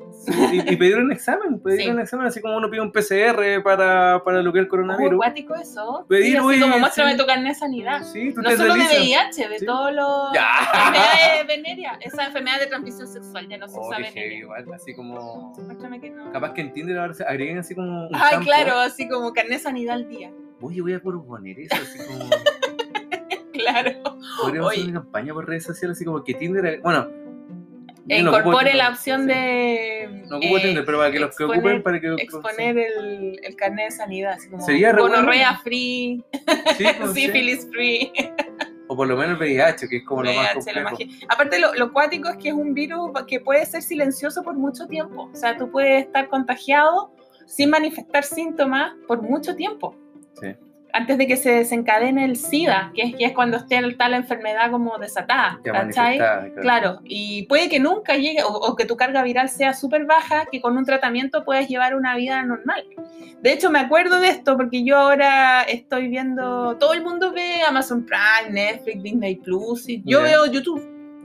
[0.51, 1.89] y- y pedir un examen, pedir Sí.
[1.89, 5.13] un examen, así como uno pide un PCR para, para lo que es el coronavirus.
[5.13, 6.05] acuático eso.
[6.09, 7.17] Pedir, Sí, así oye, como muéstrame sí.
[7.17, 8.03] tu carnet de sanidad.
[8.03, 8.99] Sí, tú No te solo de deslizas.
[9.35, 10.47] VIH, de todos los Ya.
[10.73, 11.97] enfermedades venéreas.
[12.01, 14.37] Esa enfermedad de transmisión sexual ya no se Oh, venérea.
[14.39, 15.53] igual, así como...
[16.01, 16.31] Que no.
[16.31, 18.45] Capaz que en Tinder ahora se agreguen así como un Ay, campo.
[18.45, 20.31] claro, así como carnet de sanidad al día.
[20.61, 22.19] Oye, voy a proponer eso, así como.
[23.59, 23.91] Claro.
[24.41, 26.81] Podríamos hacer una campaña por redes sociales, así como que Tinder.
[26.81, 27.07] Bueno.
[28.11, 29.27] E no incorpore Tinder, la opción sí.
[29.27, 30.23] de.
[30.29, 32.13] No ocupo eh, Tinder, pero para que los que exponer- ocupen, para que.
[32.17, 36.23] Exponer el, el carnet de sanidad, así como Sería re gonorrea free,
[36.77, 37.21] Sí, pues, sí.
[37.25, 38.11] sífilis free,
[38.87, 41.11] O por lo menos el VIH, que es como lo más VIH, lo complejo.
[41.13, 44.55] más- Aparte, lo, lo cuático es que es un virus que puede ser silencioso por
[44.55, 45.29] mucho tiempo.
[45.31, 47.13] O sea, tú puedes estar contagiado
[47.45, 49.95] sin manifestar síntomas por mucho tiempo.
[50.41, 50.47] Sí.
[50.93, 54.71] Antes de que se desencadene el SIDA, que es, que es cuando esté la enfermedad
[54.71, 55.59] como desatada.
[55.63, 56.17] ¿cachai?
[56.17, 56.51] claro.
[56.61, 60.45] Claro, y puede que nunca llegue, o, o que tu carga viral sea súper baja,
[60.51, 62.83] que con un tratamiento puedes llevar una vida normal.
[63.41, 67.61] De hecho, me acuerdo de esto porque yo ahora estoy viendo, todo el mundo ve
[67.67, 70.23] Amazon Prime, Netflix, Disney Plus, y yo Ya.
[70.25, 70.81] veo YouTube.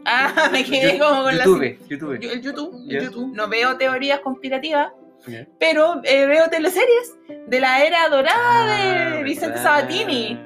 [0.07, 1.45] Ah, me quedé como con la...
[1.45, 2.19] YouTube, YouTube.
[2.21, 3.05] Yo- El YouTube, el.
[3.05, 3.35] YouTube.
[3.35, 4.93] No veo teorías conspirativas,
[5.59, 7.15] Pero eh, veo teleseries
[7.47, 9.63] de la era dorada de Ah, Vicente verdad.
[9.63, 10.39] Sabatini.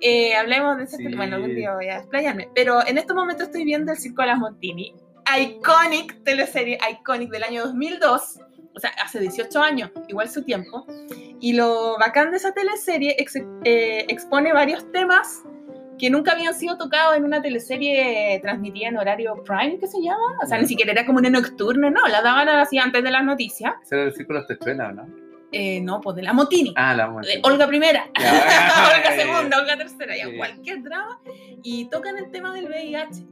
[0.00, 1.14] Eh, hablemos de ese Sí.
[1.14, 2.48] Bueno, algún día voy a explayarme.
[2.54, 4.94] Pero en este momento estoy viendo El Circo de las Montini.
[5.38, 8.40] Iconic teleserie, iconic del año 2002.
[8.74, 10.86] O sea, hace 18 años, igual su tiempo.
[11.40, 15.42] Y lo bacán de esa teleserie ex- eh, expone varios temas
[15.98, 20.38] que nunca habían sido tocados en una teleserie transmitida en horario prime, que se llama.
[20.42, 23.24] O sea, ni siquiera era como una nocturna, no, la daban así antes de las
[23.24, 23.74] noticias.
[23.82, 25.06] Ese era el círculo de Techuela, ¿no?
[25.52, 26.74] Eh, no, pues de la Montini.
[26.76, 27.40] Ah, la de muerte.
[27.44, 28.30] Olga primera, Ya,
[28.96, 30.36] Olga segunda, Olga tercera, ya Sí.
[30.36, 31.20] cualquier drama
[31.62, 33.24] y tocan el tema del VIH.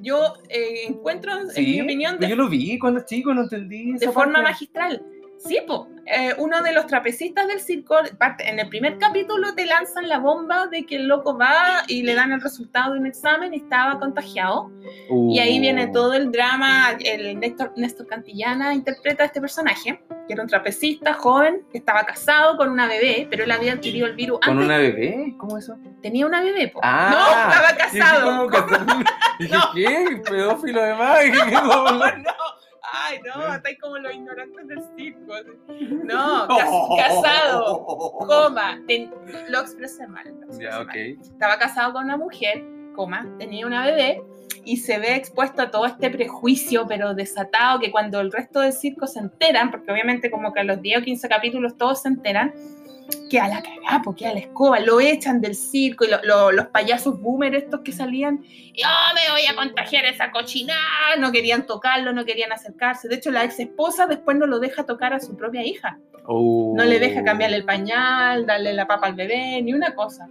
[0.00, 3.92] Yo eh, encuentro, en Sí, mi opinión, de, yo lo vi cuando chico, no entendí.
[3.92, 4.50] de esa forma parte.
[4.50, 5.02] magistral.
[5.46, 5.88] Sí, po.
[6.06, 7.96] Eh, uno de los trapecistas del circo,
[8.40, 12.14] en el primer capítulo te lanzan la bomba de que el loco va y le
[12.14, 14.70] dan el resultado de un examen y estaba contagiado.
[15.30, 16.92] Y ahí viene Uh, todo el drama.
[17.00, 22.04] El Néstor, Néstor Cantillana interpreta a este personaje, que era un trapecista joven, que estaba
[22.04, 24.66] casado con una bebé, pero él había adquirido el virus ¿Con antes.
[24.66, 25.34] una bebé?
[25.38, 25.76] ¿Cómo eso?
[26.02, 26.80] Tenía una bebé, po.
[26.82, 28.48] Ah, no, estaba casado.
[29.38, 29.56] Dije.
[29.74, 30.22] ¿qué?
[30.30, 30.80] ¿Pedófilo?
[31.22, 32.32] Dije, ¿qué No, no.
[32.96, 35.32] Ay, no, estáis como los ignorantes del circo.
[36.04, 37.84] No, cas- casado,
[38.18, 39.10] coma, ten-
[39.48, 40.24] lo expresé mal.
[40.26, 40.96] lo expresé Ya, mal.
[40.98, 42.62] Estaba casado con una mujer,
[42.94, 44.22] coma, tenía una bebé
[44.64, 48.72] y se ve expuesto a todo este prejuicio, pero desatado, que cuando el resto del
[48.72, 52.08] circo se enteran, porque obviamente como que a los 10 o 15 capítulos todos se
[52.08, 52.52] enteran,
[53.30, 56.52] que a la cagada, porque a la escoba, lo echan del circo y lo- lo-
[56.52, 61.32] los payasos boomer estos que salían, y oh, me voy a contagiar esa cochinada, no
[61.32, 63.08] querían tocarlo, no querían acercarse.
[63.08, 65.98] De hecho, la ex esposa después no lo deja tocar a su propia hija.
[66.26, 66.72] Oh.
[66.76, 70.28] No le deja cambiarle el pañal, darle la papa al bebé, ni una cosa.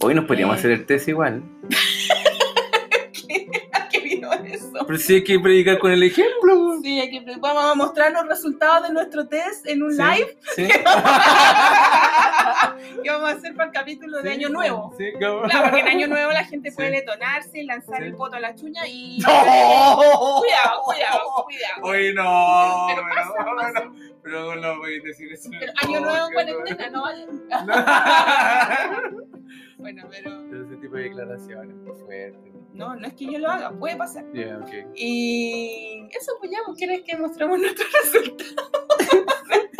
[0.00, 0.58] Hoy nos podríamos Eh.
[0.58, 1.42] hacer el test igual.
[4.86, 6.78] Pero sí hay que predicar con el ejemplo.
[6.82, 10.38] Sí, hay que, vamos a mostrar los resultados de nuestro test en un Sí, live
[10.56, 10.68] Sí.
[13.02, 14.94] que vamos a hacer para el capítulo de Año Nuevo.
[14.98, 18.40] Sí, como- Claro, porque en Año Nuevo la gente puede detonarse, lanzar el poto a
[18.40, 19.18] la chuña y...
[19.20, 19.28] ¡No!
[19.28, 21.82] Cuidado, cuidado, cuidado.
[21.82, 22.86] Oye, no.
[22.88, 23.32] Pero pero- pasa,
[23.72, 23.84] pasa.
[23.84, 25.50] no, Pero no voy a decir eso.
[25.58, 27.04] Pero Año Nuevo en cuarentena, ¿no?
[27.06, 27.12] no.
[29.78, 30.30] Bueno, pero...
[30.50, 32.51] Pero ese tipo de declaraciones, muy fuerte.
[32.74, 34.24] No, no es que yo lo haga, puede pasar.
[34.32, 34.70] Ya, ok.
[34.96, 38.52] Y eso, pues ya, pues, ¿quieres que mostremos nuestros resultados?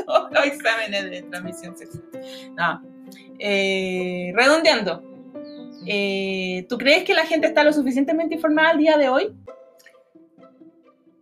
[0.33, 2.05] Los exámenes de transmisión sexual.
[2.55, 2.83] No.
[3.39, 5.03] Eh, redondeando.
[5.87, 9.35] Eh, ¿Tú crees que la gente está lo suficientemente informada al día de hoy?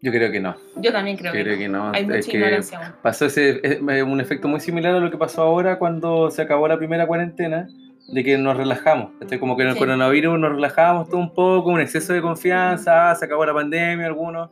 [0.03, 0.57] Yo creo que no.
[0.77, 1.93] Yo también creo, Creo que, que no.
[1.93, 2.61] Hay Es mucha que
[3.03, 6.79] pasó ese, un efecto muy similar a lo que pasó ahora cuando se acabó la
[6.79, 7.69] primera cuarentena,
[8.13, 9.13] de que nos relajamos.
[9.21, 9.39] ¿cachai?
[9.39, 9.79] Como que en el Sí.
[9.81, 14.07] coronavirus nos relajamos todo un poco, un exceso de confianza, ah, se acabó la pandemia,
[14.07, 14.51] algunos.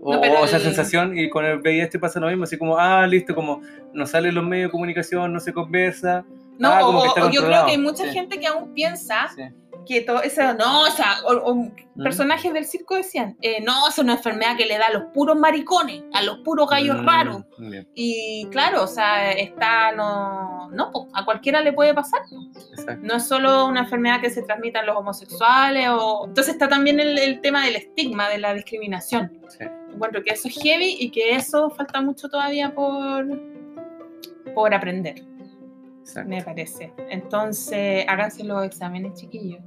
[0.00, 2.56] O, No, pero o esa el- sensación, y con el VIH pasa lo mismo, así
[2.58, 3.60] como, ah, listo, como
[3.92, 6.24] no salen los medios de comunicación, no se conversa.
[6.58, 8.10] No, ah, o, como que está o yo creo que hay mucha Sí.
[8.10, 9.42] gente que aún piensa Sí.
[9.86, 12.02] Que todo eso, no, o sea, o- o ¿Mm?
[12.02, 15.36] personajes del circo decían, eh, no, es una enfermedad que le da a los puros
[15.36, 17.42] maricones, a los puros gallos Mm, raros.
[17.58, 22.20] bien, Y claro, o sea, está, no, no, po, a cualquiera le puede pasar.
[22.70, 23.00] exacto.
[23.06, 26.24] No es solo una enfermedad que se transmite a los homosexuales, o...
[26.26, 29.40] entonces está también el, el tema del estigma, de la discriminación.
[29.48, 29.64] Sí.
[29.92, 33.26] Encuentro que eso es heavy y que eso falta mucho todavía por,
[34.54, 35.22] por aprender,
[36.02, 36.28] exacto.
[36.28, 36.92] me parece.
[37.10, 39.60] Entonces, háganse los exámenes, chiquillos.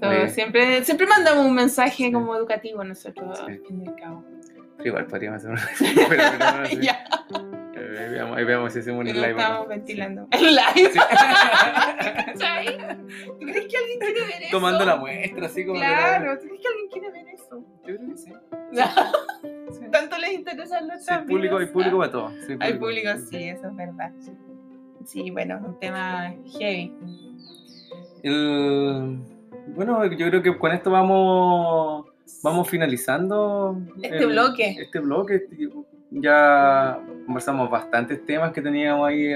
[0.00, 0.28] Oye.
[0.30, 3.44] siempre, siempre mandamos un mensaje como educativo nosotros, Sí.
[3.52, 4.24] al fin y al cabo.
[4.76, 5.68] Pero igual podríamos hacer una.
[6.08, 6.78] pero, pero no, sí.
[6.82, 7.04] ya,
[7.80, 9.18] Eh, ahí, veamos, si hacemos un live.
[9.32, 9.40] o no.
[9.40, 10.28] estamos ventilando.
[10.30, 10.90] El live.
[10.92, 10.98] Sí.
[12.26, 12.76] ¿Cachai?
[12.78, 14.50] ¿Tú crees que alguien quiere ver eso?
[14.52, 15.78] Tomando la muestra, así como.
[15.80, 17.64] la- Claro, ¿tú crees que alguien quiere ver eso?
[17.86, 18.32] Yo creo que sí.
[19.90, 22.30] Tanto les interesa Sí, nuestra hay público, hay público para todo.
[22.46, 24.12] sí, Hay público, sí, eso es verdad.
[25.04, 26.92] Sí, bueno, un tema heavy.
[28.22, 29.18] El-
[29.74, 32.06] bueno, yo creo que con esto vamos,
[32.42, 34.76] vamos finalizando Este bloque.
[34.78, 35.34] Este bloque.
[35.36, 35.68] Este-
[36.10, 39.34] Ya conversamos bastantes temas que teníamos ahí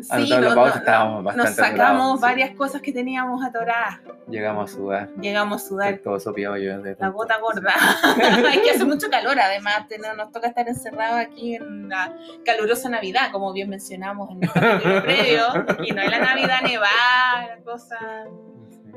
[0.00, 0.70] Sí, anotados en la no- pauta.
[0.70, 2.22] no- Estábamos nos bastante sacamos atorados, sí.
[2.22, 4.00] varias cosas que teníamos atoradas.
[4.28, 5.08] Llegamos a sudar.
[5.20, 6.82] Llegamos a sudar Estoy todo sopeado yo.
[6.82, 7.72] de la gota gorda.
[8.52, 12.12] es que hace mucho calor, además, nos toca estar encerrados aquí en la
[12.44, 14.50] calurosa Navidad, como bien mencionamos en el
[15.02, 15.44] previo.
[15.84, 17.96] Y no es la Navidad nevada, la cosa,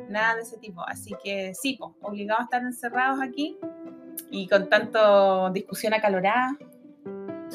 [0.10, 0.82] nada de ese tipo.
[0.88, 3.60] Así que sí, pues, obligados a estar encerrados aquí
[4.32, 6.50] y con tanto discusión acalorada.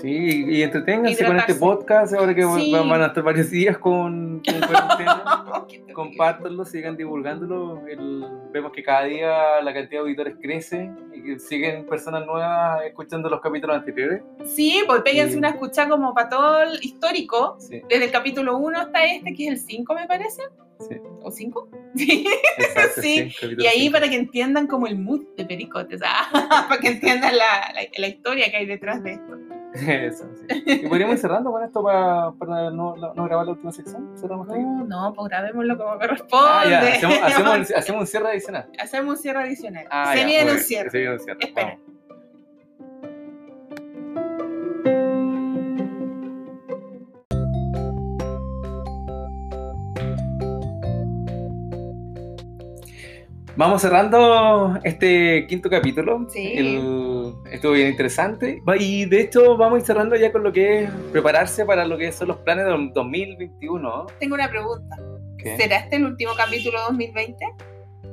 [0.07, 2.73] Sí, y, y entreténganse con este podcast ahora que Sí.
[2.73, 5.65] van a estar varios días con, con cuarentena.
[5.93, 7.85] Compártanlo, sigan divulgándolo.
[7.89, 12.85] El- vemos que cada día la cantidad de auditores crece y que siguen personas nuevas
[12.87, 14.23] escuchando los capítulos anteriores.
[14.45, 15.39] Sí, pues péguense Sí.
[15.39, 17.57] una escucha como para todo el histórico.
[17.59, 20.43] Sí, Desde el capítulo 1 hasta este, que es el 5, me parece.
[20.89, 21.69] sí, ¿O 5?
[21.97, 22.27] Sí.
[22.59, 23.01] exacto.
[23.03, 23.93] Sí, Y ahí cinco.
[23.95, 28.07] para que entiendan como el mood de Pericotes, ah, para que entiendan la, la, la
[28.09, 29.37] historia que hay detrás de esto.
[29.75, 30.63] Eso, sí.
[30.67, 34.17] Y podríamos ir cerrando con esto para, para no, no grabar la última sección.
[34.19, 34.63] Cerramos ahí.
[34.63, 36.47] No, no, pues grabémoslo como corresponde.
[36.49, 38.71] Ah, ya, hacemos, hacemos, hacemos un cierre adicional.
[38.79, 39.87] Hacemos un cierre adicional.
[39.91, 40.91] Ah, Se ya, viene un cierre.
[40.91, 41.39] Se viene un cierre.
[41.45, 41.67] Espera.
[41.69, 41.96] Vamos.
[53.57, 56.27] Vamos cerrando este quinto capítulo.
[56.29, 56.53] Sí.
[56.57, 58.63] El- estuvo bien interesante.
[58.79, 61.97] Y de hecho vamos a ir cerrando ya con lo que es prepararse para lo
[61.97, 64.07] que son los planes del 2021.
[64.21, 64.97] Tengo una pregunta.
[65.39, 65.57] ¿Qué?
[65.57, 67.45] ¿Será este el último capítulo 2020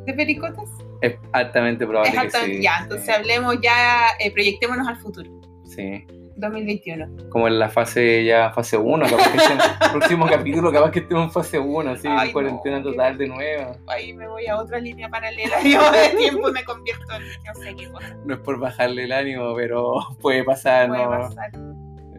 [0.06, 0.70] de Pericotes?
[1.02, 2.62] Es altamente probable Es que sí.
[2.62, 5.30] Ya, entonces hablemos ya, eh, proyectémonos al futuro.
[5.66, 6.06] Sí.
[6.36, 7.30] 2021.
[7.30, 11.00] Como en la fase ya, fase 1, capaz que sea el próximo capítulo, capaz que
[11.00, 13.78] estemos en fase 1, así, Ay, en cuarentena no, total de nuevo.
[13.88, 15.62] Ahí me voy a otra línea paralela.
[15.64, 18.16] Yo de tiempo me convierto en no sé qué cosa.
[18.26, 21.10] No es por bajarle el ánimo, pero puede pasar, Puede ¿no?
[21.10, 21.52] pasar.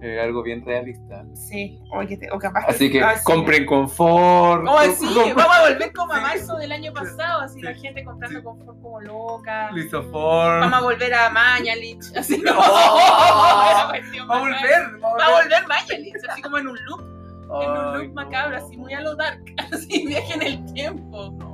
[0.07, 1.25] Eh, algo bien realista.
[1.33, 3.25] Sí, o, que te- o capaz Así que ah, sí.
[3.25, 4.67] compren confort.
[4.69, 7.81] Oh, sí, vamos a volver como a marzo del año pasado, así la Sí.
[7.81, 8.45] gente comprando Sí.
[8.45, 9.71] confort como loca.
[9.73, 10.61] Lisoform.
[10.61, 12.53] Vamos a volver a Mañalich, así No.
[12.53, 17.01] Una cuestión Va a volver, va Va a volver Mañalich, así como en un loop,
[17.01, 18.13] en un loop no.
[18.13, 19.41] macabro, así muy a lo dark,
[19.73, 21.33] así viaje en el tiempo.
[21.33, 21.54] ¿Te imagináis?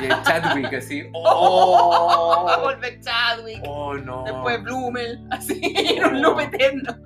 [0.00, 1.02] Y el Chadwick, así.
[1.02, 2.60] Va a ¡Oh!
[2.62, 4.24] volver Chadwick, ¡Oh, no!
[4.24, 6.94] después Blumel, así en un loop eterno.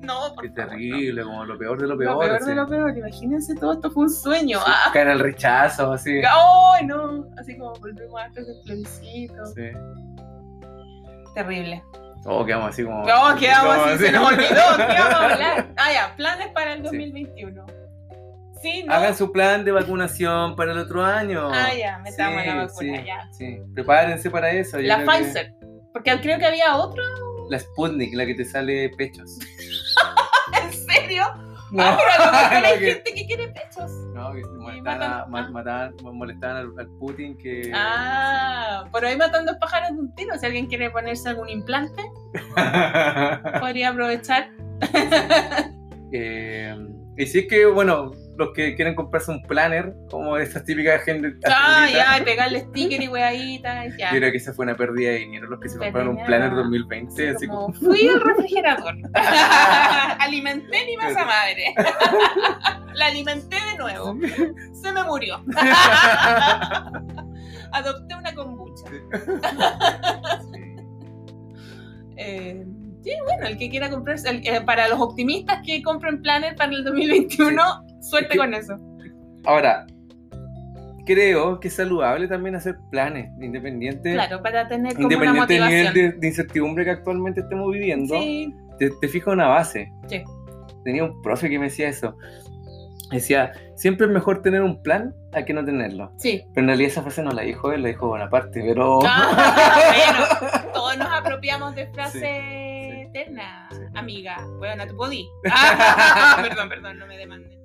[0.00, 2.14] No, por Qué favor, terrible, como lo peor de lo peor.
[2.14, 2.46] Lo peor así.
[2.48, 4.58] de lo peor, imagínense todo esto fue un sueño.
[4.58, 4.90] Sí, ah.
[4.90, 6.22] Caen al rechazo, así.
[6.26, 7.26] ¡Ay, no!
[7.38, 9.44] Así como volvemos antes del plebiscito.
[9.44, 9.68] Sí.
[11.34, 11.84] Terrible.
[12.24, 13.04] Oh, quedamos así como.
[13.06, 14.04] No, quedamos así, así.
[14.06, 14.76] se nos olvidó.
[14.78, 15.68] ¿Qué vamos a hablar?
[15.76, 17.66] Ah, ya, planes para el 2021.
[18.62, 18.92] Sí, ¿no?
[18.92, 21.48] Hagan su plan de vacunación para el otro año.
[21.52, 23.28] Ah, ya, metamos la vacuna, sí, ya.
[23.32, 24.78] Sí, prepárense para eso.
[24.80, 25.54] La que- Pfizer.
[25.92, 27.02] Porque creo que había otro.
[27.50, 29.38] La Sputnik, la que te sale pechos.
[30.62, 31.24] ¿En serio?
[31.70, 31.98] No, Ah,
[32.52, 33.90] pero hay que- gente que quiere pechos.
[34.14, 37.70] no, que molestaban, a- ma- mataban- molestaban al, al Putin que.
[37.74, 40.36] Ah, por ahí matando pájaros de un tiro.
[40.38, 42.02] Si alguien quiere ponerse algún implante,
[43.60, 44.50] podría aprovechar.
[46.12, 46.74] Eh,
[47.16, 51.34] y si es que, bueno, los que quieren comprarse un planner, como esas típicas gente.
[51.46, 54.12] Ah, ya, pegarle sticker y weaditas, ya.
[54.12, 56.54] Yo creo que esa fue una pérdida de dinero los que se compraron un planner
[56.54, 57.30] 2020.
[57.30, 58.94] Así Como, como, fui al refrigerador.
[60.20, 61.74] alimenté mi masa madre.
[62.94, 64.16] La alimenté de nuevo.
[64.72, 65.42] Se me murió.
[67.72, 68.84] Adopté una kombucha.
[72.16, 72.64] Eh,
[73.04, 76.72] sí, bueno, el que quiera comprarse, el- eh, para los optimistas que compren Planner para
[76.72, 77.62] el 2021,
[78.00, 78.76] suerte Es que- con eso.
[79.44, 79.86] Ahora,
[81.06, 84.12] creo que es saludable también hacer planes independientes.
[84.14, 86.12] Claro, para tener como una Independiente del nivel motivación.
[86.12, 89.90] de, de incertidumbre que actualmente estemos viviendo, Sí, te, te fija una base.
[90.08, 90.22] Sí.
[90.84, 92.16] Tenía un profe que me decía eso.
[93.10, 96.12] Decía, siempre es mejor tener un plan a que no tenerlo.
[96.18, 96.42] sí.
[96.52, 98.98] Pero en realidad esa frase no la dijo él, la dijo Bonaparte, pero...
[99.02, 99.80] Ah,
[100.52, 103.00] bueno, todos nos apropiamos de frases sí.
[103.00, 103.80] eternas, Sí.
[103.94, 104.36] amiga.
[104.58, 105.26] Bueno, tú podí.
[105.50, 107.57] Ah, perdón, perdón, no me demanden.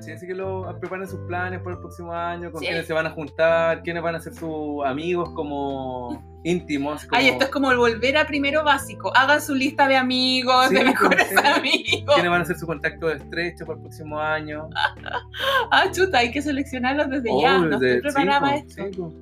[0.00, 2.66] Sí, así que lo, preparen sus planes para el próximo año, con Sí.
[2.66, 7.04] quiénes se van a juntar, quiénes van a ser sus amigos como íntimos.
[7.06, 9.16] Como, Ay, esto es como el volver a primero básico.
[9.16, 11.36] Hagan su lista de amigos, Sí, de mejores sí.
[11.46, 12.14] amigos.
[12.16, 14.68] quiénes van a ser su contacto estrecho para el próximo año.
[15.70, 17.58] Ah, chuta, hay que seleccionarlos desde Oh, ya.
[17.58, 19.12] No desde- estoy preparada para sí, esto.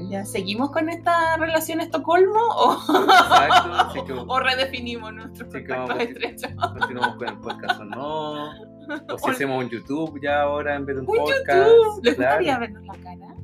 [0.00, 0.08] Sí.
[0.10, 4.24] ¿Ya seguimos con esta relación Estocolmo o, Exacto.
[4.28, 6.50] O redefinimos nuestros Sí, contactos estrechos?
[6.78, 8.32] continuamos con el podcast o no.
[8.50, 11.46] O si O- hacemos un YouTube ya ahora en vez de un, Un podcast.
[11.48, 12.00] YouTube.
[12.04, 12.36] ¿Les claro.
[12.38, 13.34] gustaría vernos la cara?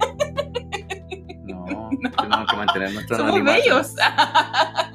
[1.44, 3.94] No, tenemos que mantener nuestro Somos bellos.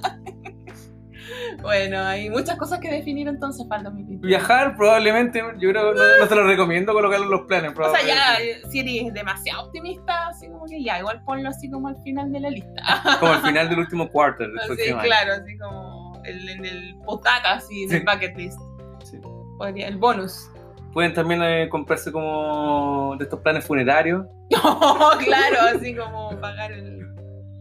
[1.66, 4.28] bueno, hay muchas cosas que definir entonces para el 2021.
[4.28, 7.74] Viajar probablemente, yo creo que no, no te lo recomiendo colocarlo en los planes.
[7.78, 11.70] O sea, ya, eh, si eres demasiado optimista, así como que ya, igual ponlo así
[11.70, 13.18] como al final de la lista.
[13.20, 15.02] Como al final del último quarter del año.
[15.04, 17.96] claro, así como el, en el potata, así, en Sí.
[17.98, 18.60] el bucket list.
[19.04, 19.20] Sí.
[19.58, 20.50] Podría- el bonus.
[20.94, 27.05] Pueden también eh, comprarse como de estos planes funerarios, claro, así como pagar el.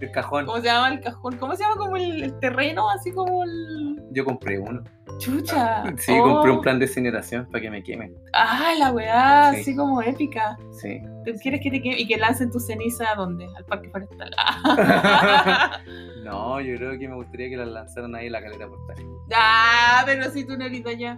[0.01, 0.45] El cajón.
[0.47, 1.37] ¿Cómo se llama el cajón?
[1.39, 2.91] ¿Cómo se llama como el, el terreno?
[2.91, 4.03] Así como el.
[4.11, 4.83] Yo compré uno.
[5.19, 5.85] Chucha.
[5.99, 6.23] Sí, Oh.
[6.35, 8.15] compré un plan de incineración para que me quemen.
[8.33, 9.61] Ah, la weá, Sí.
[9.61, 10.57] así como épica.
[10.73, 11.01] Sí.
[11.25, 13.47] ¿Te quieres que te queme y que lancen tu ceniza a dónde?
[13.57, 14.31] Al parque forestal.
[16.25, 18.97] no, yo creo que me gustaría que las lanzaran ahí en la caleta portal.
[19.35, 21.17] ah, pero si tú no eres allá.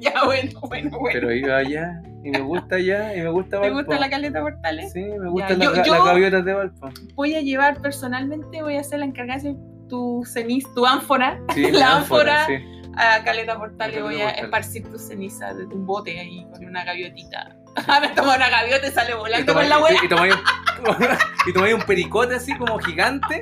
[0.00, 1.10] ya, bueno, bueno, bueno.
[1.12, 3.76] Pero iba allá y me gusta allá y me gusta ¿Te Valpo.
[3.78, 4.92] gusta la caleta portales?
[4.92, 6.88] Sí, me gustan las, las gaviotas de Valpo.
[7.14, 9.56] Voy a llevar personalmente, voy a hacer la encargada de
[9.88, 12.46] tu ceniza, tu ánfora Sí, La ánfora.
[12.46, 12.54] sí.
[12.96, 16.64] a Caleta Portal y Caleta voy a esparcir tu ceniza de tu bote ahí con
[16.64, 17.54] una gaviotita.
[17.88, 19.92] Ah, me toma una gaviota y sale volando con la wea.
[21.46, 23.38] y tomáis un, pericote así como gigante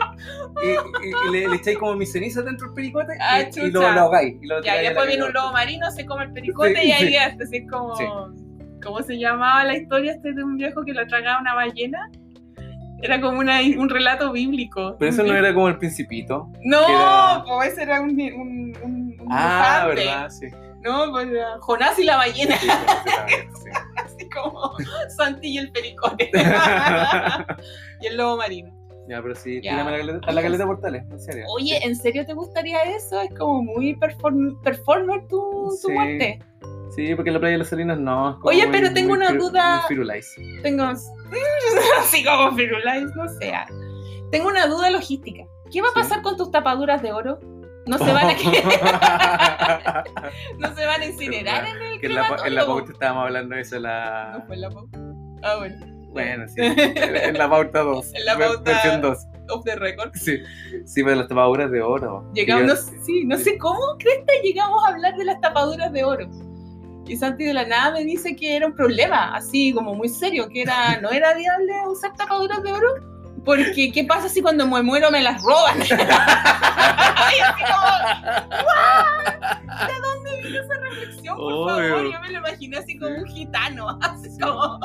[0.60, 3.70] y, y- y le, le echáis como mis cenizas dentro del pericote Ah, y, y
[3.70, 4.34] lo, lo ahogáis.
[4.42, 6.90] Y lo Ya, la después viene un lobo marino, se come el pericote Sí, y
[6.90, 7.94] ahí ya, así es como.
[8.84, 12.10] ¿Cómo se llamaba la historia este de un viejo que lo tragaba una ballena?
[13.02, 14.96] Era como una, un relato bíblico.
[14.98, 16.48] Pero eso no era como el principito.
[16.62, 20.04] No, era- pues ese era un, un, un, un Ah, elefante.
[20.04, 20.46] verdad, sí.
[20.82, 23.70] No, pues era Jonás y la ballena, Sí, sí, sí.
[24.04, 24.72] así como
[25.16, 26.30] Santi y el pericote.
[28.00, 28.70] y el lobo marino.
[29.08, 29.80] Ya, pero sí, Ya.
[29.80, 31.44] a la caleta, a la caleta portales, en serio.
[31.54, 33.20] Oye, ¿en serio te gustaría eso?
[33.20, 35.92] Es como muy perform- performer tu, tu Sí.
[35.92, 36.38] muerte.
[36.94, 38.30] Sí, porque la playa de las Salinas no.
[38.30, 39.82] es como Oye, muy- pero tengo muy una firu- duda.
[39.88, 40.36] muy.
[40.62, 40.84] Tengo.
[42.00, 43.66] Así como Firulais, no sea.
[44.30, 45.44] Tengo una duda logística.
[45.72, 46.00] ¿Qué va a Sí.
[46.00, 47.38] pasar con tus tapaduras de oro?
[47.86, 48.34] ¿No se van a,
[50.58, 53.54] ¿no se van a incinerar en el que en la, en la pauta estábamos hablando
[53.56, 54.32] de eso, la...
[54.38, 54.98] No fue en la pauta.
[55.42, 55.76] Ah, bueno.
[56.12, 56.54] Bueno, sí.
[56.62, 58.14] En la pauta 2.
[58.14, 59.18] En la pauta- Versión 2.
[59.50, 60.12] Off the record.
[60.14, 60.38] Sí.
[60.86, 62.24] Sí, pero las tapaduras de oro.
[62.34, 66.04] Llegamos, no, sé- sí, no sé cómo, cresta llegamos a hablar de las tapaduras de
[66.04, 66.26] oro.
[67.06, 70.48] Y Santi de la nada me dice que era un problema, así como muy serio,
[70.48, 72.88] que era no era viable usar tapaduras de oro.
[73.44, 75.78] Porque, ¿qué pasa si cuando me muero me las roban?
[75.80, 77.82] y así como,
[78.62, 81.36] "Guau, ¿de dónde vino esa reflexión?
[81.36, 84.80] Por favor, yo me lo imaginé así como un gitano, así como...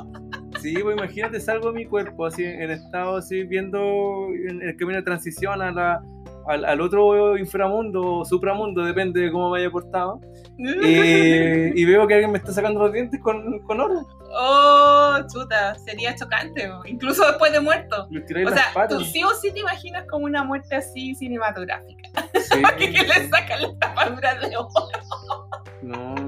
[0.60, 4.98] Sí, pues imagínate, salgo de mi cuerpo así en estado así viendo en el camino
[4.98, 6.02] de transición a la,
[6.50, 10.20] al, al otro inframundo o supramundo, depende de cómo me haya portado.
[10.58, 10.68] Y,
[11.82, 14.08] y veo que alguien me está sacando los dientes con, con oro.
[14.32, 18.08] Oh, chuta, sería chocante, incluso después de muerto.
[18.08, 18.98] O sea, patas.
[18.98, 22.10] tú sí o sí te imaginas como una muerte así cinematográfica.
[22.34, 24.70] Sí, que, que le sacan las tapaduras de oro.
[25.82, 26.19] no.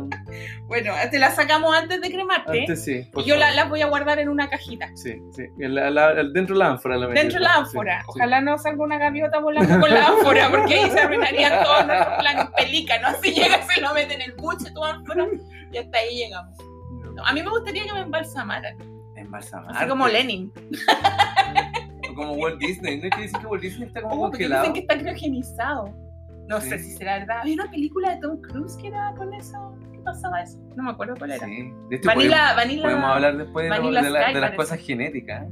[0.71, 2.61] Bueno, te las sacamos antes de cremarte.
[2.61, 3.03] Antes sí.
[3.11, 4.87] por y yo la- las voy a guardar en una cajita.
[4.95, 5.43] Sí, sí.
[5.57, 6.95] La- la- dentro de la ánfora.
[6.97, 7.99] La Dentro de la ánfora.
[7.99, 8.11] sí, sí.
[8.19, 12.17] Ojalá no salga una gaviota volando con la ánfora, porque ahí se arruinarían todos nuestros
[12.19, 13.15] planes pelícanos.
[13.21, 15.27] Si llega, se lo mete en el buche tu ánfora
[15.73, 16.57] y hasta ahí llegamos.
[17.15, 18.77] No, a mí me gustaría que me embalsamaran,
[19.17, 19.75] Embalsamar.
[19.75, 20.53] así como Lenin.
[22.09, 22.95] O Como Walt Disney.
[22.97, 24.61] ¿No quiere decir que Walt Disney está como Oh, porque congelado?
[24.63, 25.93] dicen que está criogenizado.
[26.47, 26.69] No Sí.
[26.69, 27.39] sé si será verdad.
[27.41, 29.75] Había una película de Tom Cruise que era con eso.
[30.01, 30.57] ¿Qué pasaba eso?
[30.75, 31.45] No me acuerdo cuál era.
[31.45, 31.71] Sí.
[31.89, 32.81] De hecho, Vanilla, Vanilla.
[32.83, 34.55] podemos, hablar después de, lo- Vanilla de la- Sky de las parece.
[34.73, 35.45] cosas genéticas.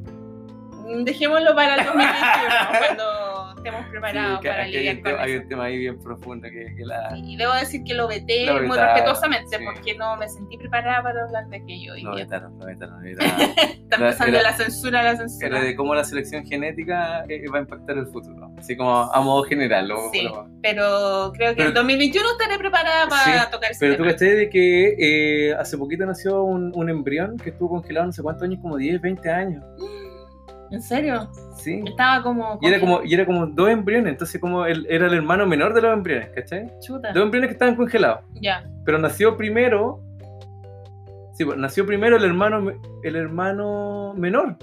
[0.85, 2.15] Mm, Dejémoslo para el 2021,
[2.79, 5.41] cuando estemos preparados Sí, para hay, lidiar un con tema, hay eso.
[5.43, 7.09] un tema ahí bien profundo que, que la...
[7.17, 9.63] Y debo decir que lo veté Lo muy respetuosamente sí.
[9.63, 11.95] porque no me sentí preparada para hablar de aquello.
[11.95, 13.05] Y No, ya vetaron, no, vetaron.
[13.07, 15.47] Era, está empezando era- la censura, la censura.
[15.47, 18.51] era de cómo la selección genética eh, va a impactar el futuro.
[18.57, 19.87] Así como a modo general.
[19.87, 23.79] lo- Sí, lo- pero creo que Pero- en 2021 estaré preparada para Sí, tocar ese
[23.79, 24.11] Pero tú tema.
[24.13, 24.95] cachai de que
[25.49, 28.77] eh, hace poquito nació un, un embrión que estuvo congelado no sé cuántos años, como
[28.77, 29.63] 10, 20 años.
[30.71, 31.29] ¿En serio?
[31.57, 31.83] Sí.
[31.85, 32.59] Estaba como...
[32.61, 35.73] Y era como, y era como dos embriones, entonces como él era el hermano menor
[35.73, 36.71] de los embriones, ¿cachai?
[36.79, 37.11] Chuta.
[37.11, 38.21] Dos embriones que estaban congelados.
[38.41, 38.63] Ya.
[38.85, 40.01] Pero nació primero.
[41.33, 42.71] Sí, pues, nació primero el hermano,
[43.03, 44.57] el hermano menor.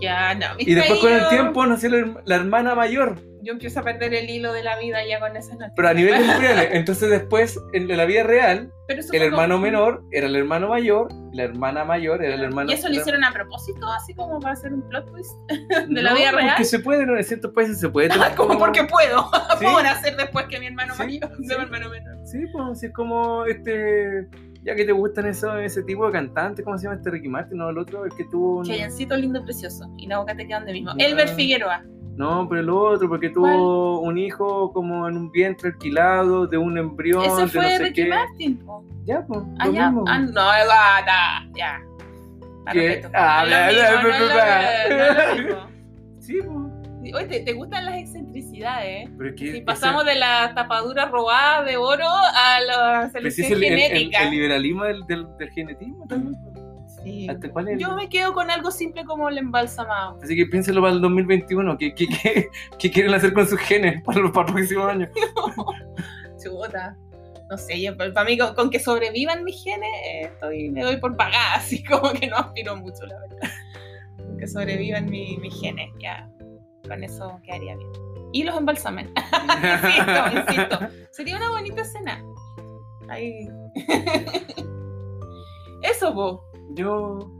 [0.00, 0.46] Ya, no.
[0.58, 1.90] Y después con el tiempo nació
[2.24, 3.16] la hermana mayor.
[3.42, 5.72] Yo empiezo a perder el hilo de la vida ya con esas noticias.
[5.76, 10.02] Pero a nivel temporales, entonces después, en la vida real, el fue hermano como- menor
[10.12, 13.22] era el hermano mayor, la hermana mayor era el hermano ¿Y eso lo la- hicieron
[13.24, 15.30] a propósito, así como para hacer un plot twist
[15.88, 16.48] de la No, vida real?
[16.50, 17.16] Porque se puede, ¿no?
[17.16, 18.08] en ciertos países se puede.
[18.14, 19.30] tomar como porque puedo.
[19.58, 19.64] Sí.
[19.64, 21.30] Puedo nacer después que mi hermano Sí, mayor.
[21.36, 21.46] sí.
[21.46, 22.26] de mi hermano menor.
[22.26, 24.26] Sí, pues, sí, es como este.
[24.64, 27.56] Ya que te gustan eso, ese tipo de cantantes, ¿cómo se llama este Ricky Martin?
[27.58, 28.58] No, el otro, el que tuvo.
[28.58, 29.86] un- Chayancito lindo precioso.
[29.96, 30.92] Y la boca te queda donde mismo.
[30.98, 31.84] Elber Figueroa.
[32.18, 36.76] No, pero el otro, porque tuvo un hijo como en un vientre alquilado de un
[36.76, 37.22] embrión.
[37.24, 38.08] Ese de fue no sé Ricky qué.
[38.08, 38.58] Martin.
[38.66, 38.84] po.
[39.04, 39.40] Ya, pues.
[39.60, 39.86] Ah, lo ya.
[39.90, 40.04] mismo.
[40.08, 41.48] Ah, no, gata.
[41.54, 41.80] Ya.
[46.20, 47.14] Sí, pues.
[47.14, 49.10] Oye, ¿te, te gustan las excentricidades, ¿eh?
[49.16, 53.52] Pero que Si ese- pasamos de la tapadura robada de oro a la selección es
[53.52, 54.22] el, el- el- genética.
[54.24, 56.34] el liberalismo del, del, del genetismo también.
[56.42, 56.57] pues.
[57.08, 57.28] Sí.
[57.28, 60.18] ¿Hasta cuál es Yo me quedo con algo simple como el embalsamado.
[60.22, 61.78] Así que piénselo para el 2021.
[61.78, 62.48] ¿Qué, qué, qué,
[62.78, 65.08] qué quieren hacer con sus genes para los, para el próximo año?
[66.42, 66.96] Chuta.
[67.50, 70.98] No sé, yo, para mí con, con que sobrevivan mis genes, eh, estoy, me doy
[70.98, 73.50] por pagada, así como que no aspiro mucho, la verdad.
[74.38, 76.28] Que sobrevivan mi- mis genes, ya.
[76.86, 77.90] Con eso quedaría bien.
[78.32, 79.10] Y los embalsamen.
[79.16, 80.78] insisto, insisto.
[81.12, 82.22] Sería una bonita escena.
[83.08, 83.48] Ahí.
[85.82, 86.44] Eso, po.
[86.70, 87.30] Yo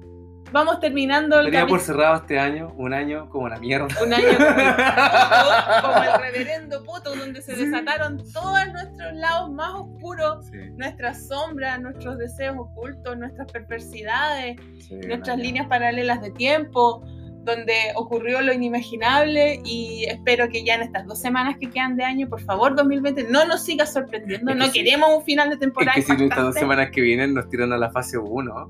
[0.51, 3.87] Vamos terminando el daría por cerrado este año, un año como la mierda.
[4.03, 4.47] Un año como,
[5.93, 7.67] como el reverendo puto, donde se Sí.
[7.67, 14.95] desataron todos nuestros lados más oscuros, Sí, nuestras sombras, nuestros deseos ocultos, nuestras perversidades, sí,
[15.07, 17.03] nuestras líneas paralelas de tiempo,
[17.45, 22.05] donde ocurrió lo inimaginable y espero que ya en estas dos semanas que quedan de
[22.05, 25.55] año, por favor, 2020, no nos siga sorprendiendo, Es que no queremos un final de
[25.57, 25.93] Es temporada.
[25.95, 28.69] que si en estas dos semanas que vienen nos tiran a la fase 1.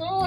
[0.00, 0.24] No, Oh,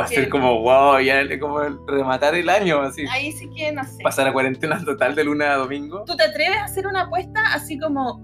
[0.00, 3.04] entonces ser que- como wow, ya como rematar el año, así.
[3.10, 4.02] Ahí sí que no sé.
[4.02, 6.04] Pasar a cuarentena total de lunes a domingo.
[6.06, 8.18] ¿Tú te atreves a hacer una apuesta así como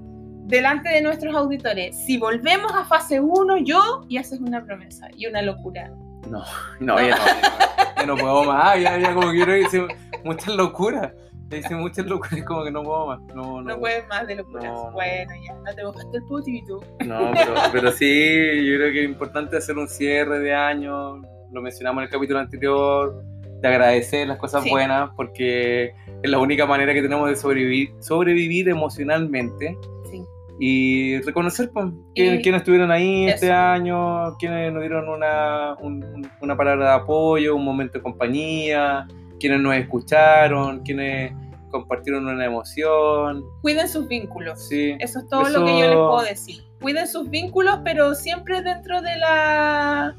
[0.46, 1.96] delante de nuestros auditores?
[2.06, 5.90] Si volvemos a fase 1, yo, y haces una promesa y una locura.
[6.30, 6.42] No,
[6.80, 9.86] no, ya no, ya no, ya no puedo más, ya, ya como quiero decir
[10.24, 11.12] muchas locuras.
[11.52, 13.20] Ya hice muchas locuras, como que no puedo más.
[13.34, 14.64] No, no, No puedes más de locuras.
[14.64, 14.92] No, no.
[14.92, 16.80] Bueno, ya, no te el putito.
[17.06, 21.16] No, pero, pero sí, yo creo que es importante hacer un cierre de año,
[21.52, 23.22] lo mencionamos en el capítulo anterior,
[23.60, 24.70] de agradecer las cosas Sí.
[24.70, 25.92] buenas, porque
[26.22, 29.76] es la única manera que tenemos de sobrevivir, sobrevivir emocionalmente
[30.10, 30.22] Sí.
[30.58, 36.30] y reconocer pues, quién- quiénes estuvieron ahí este año, quiénes nos dieron una, un- un-
[36.40, 39.06] una palabra de apoyo, un momento de compañía,
[39.42, 41.32] quienes nos escucharon, quienes
[41.70, 43.42] compartieron una emoción.
[43.60, 44.68] Cuiden sus vínculos.
[44.68, 44.94] Sí.
[45.00, 46.62] Eso es todo Eso- lo que yo les puedo decir.
[46.80, 50.14] Cuiden sus vínculos, pero siempre dentro de la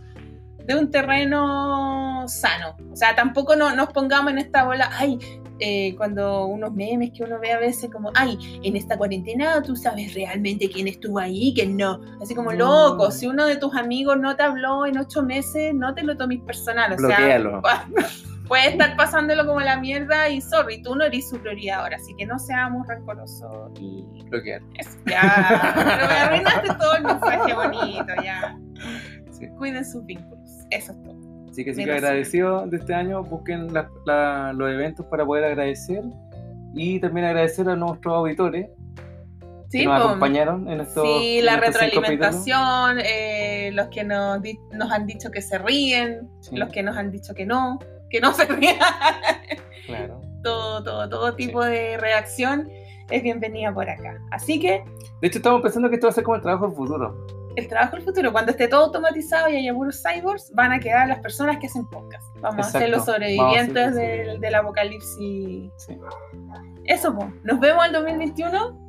[0.65, 2.75] de un terreno sano.
[2.91, 5.19] O sea, tampoco no- nos pongamos en esta bola, ay,
[5.59, 9.75] eh, cuando unos memes que uno ve a veces como, ay, en esta cuarentena tú
[9.75, 11.99] sabes realmente quién estuvo ahí, quién no.
[12.21, 12.89] Así como, No.
[12.89, 16.15] loco, si uno de tus amigos no te habló en ocho meses, no te lo
[16.17, 16.93] tomes personal.
[16.93, 17.61] O Bloquéalo.
[17.61, 17.87] sea,
[18.47, 22.13] puede estar pasándolo como la mierda y sorry, tú no eres su prioridad ahora, así
[22.17, 24.61] que no seamos rencorosos y Bloquear.
[24.79, 25.73] eso, ya.
[25.75, 28.57] Pero me arruinaste todo el mensaje bonito, ya.
[29.31, 29.47] Sí.
[29.57, 31.15] Cuiden sus vínculos, eso es todo.
[31.49, 35.45] Así que sí que agradecido de este año, busquen la- la- los eventos para poder
[35.45, 36.03] agradecer
[36.73, 38.67] y también agradecer a nuestros auditores
[39.69, 44.39] Sí, que nos acompañaron en estos Sí, en la estos retroalimentación, eh, los que nos,
[44.71, 46.55] nos han dicho que se ríen, Sí.
[46.57, 47.79] los que nos han dicho que no,
[48.13, 48.77] que no se capítulos.
[49.87, 50.21] Claro.
[50.43, 52.69] todo, todo, todo tipo de reacción
[53.09, 54.17] es bienvenida por acá.
[54.31, 54.83] Así que
[55.19, 57.27] De hecho, estamos pensando que esto va a ser como el trabajo del futuro.
[57.57, 61.07] el trabajo del futuro, cuando esté todo automatizado y haya puros cyborgs, van a quedar
[61.07, 62.23] las personas que hacen podcast.
[62.39, 65.71] Vamos a ser los sobrevivientes ser del, del apocalipsis.
[65.77, 65.97] Sí.
[66.85, 67.27] Eso, pues.
[67.43, 68.79] Nos vemos el 2021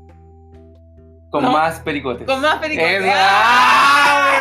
[1.31, 1.51] Con No.
[1.53, 2.27] más pericotes.
[2.27, 2.61] con más.
[2.63, 4.41] ¡Eh, ah!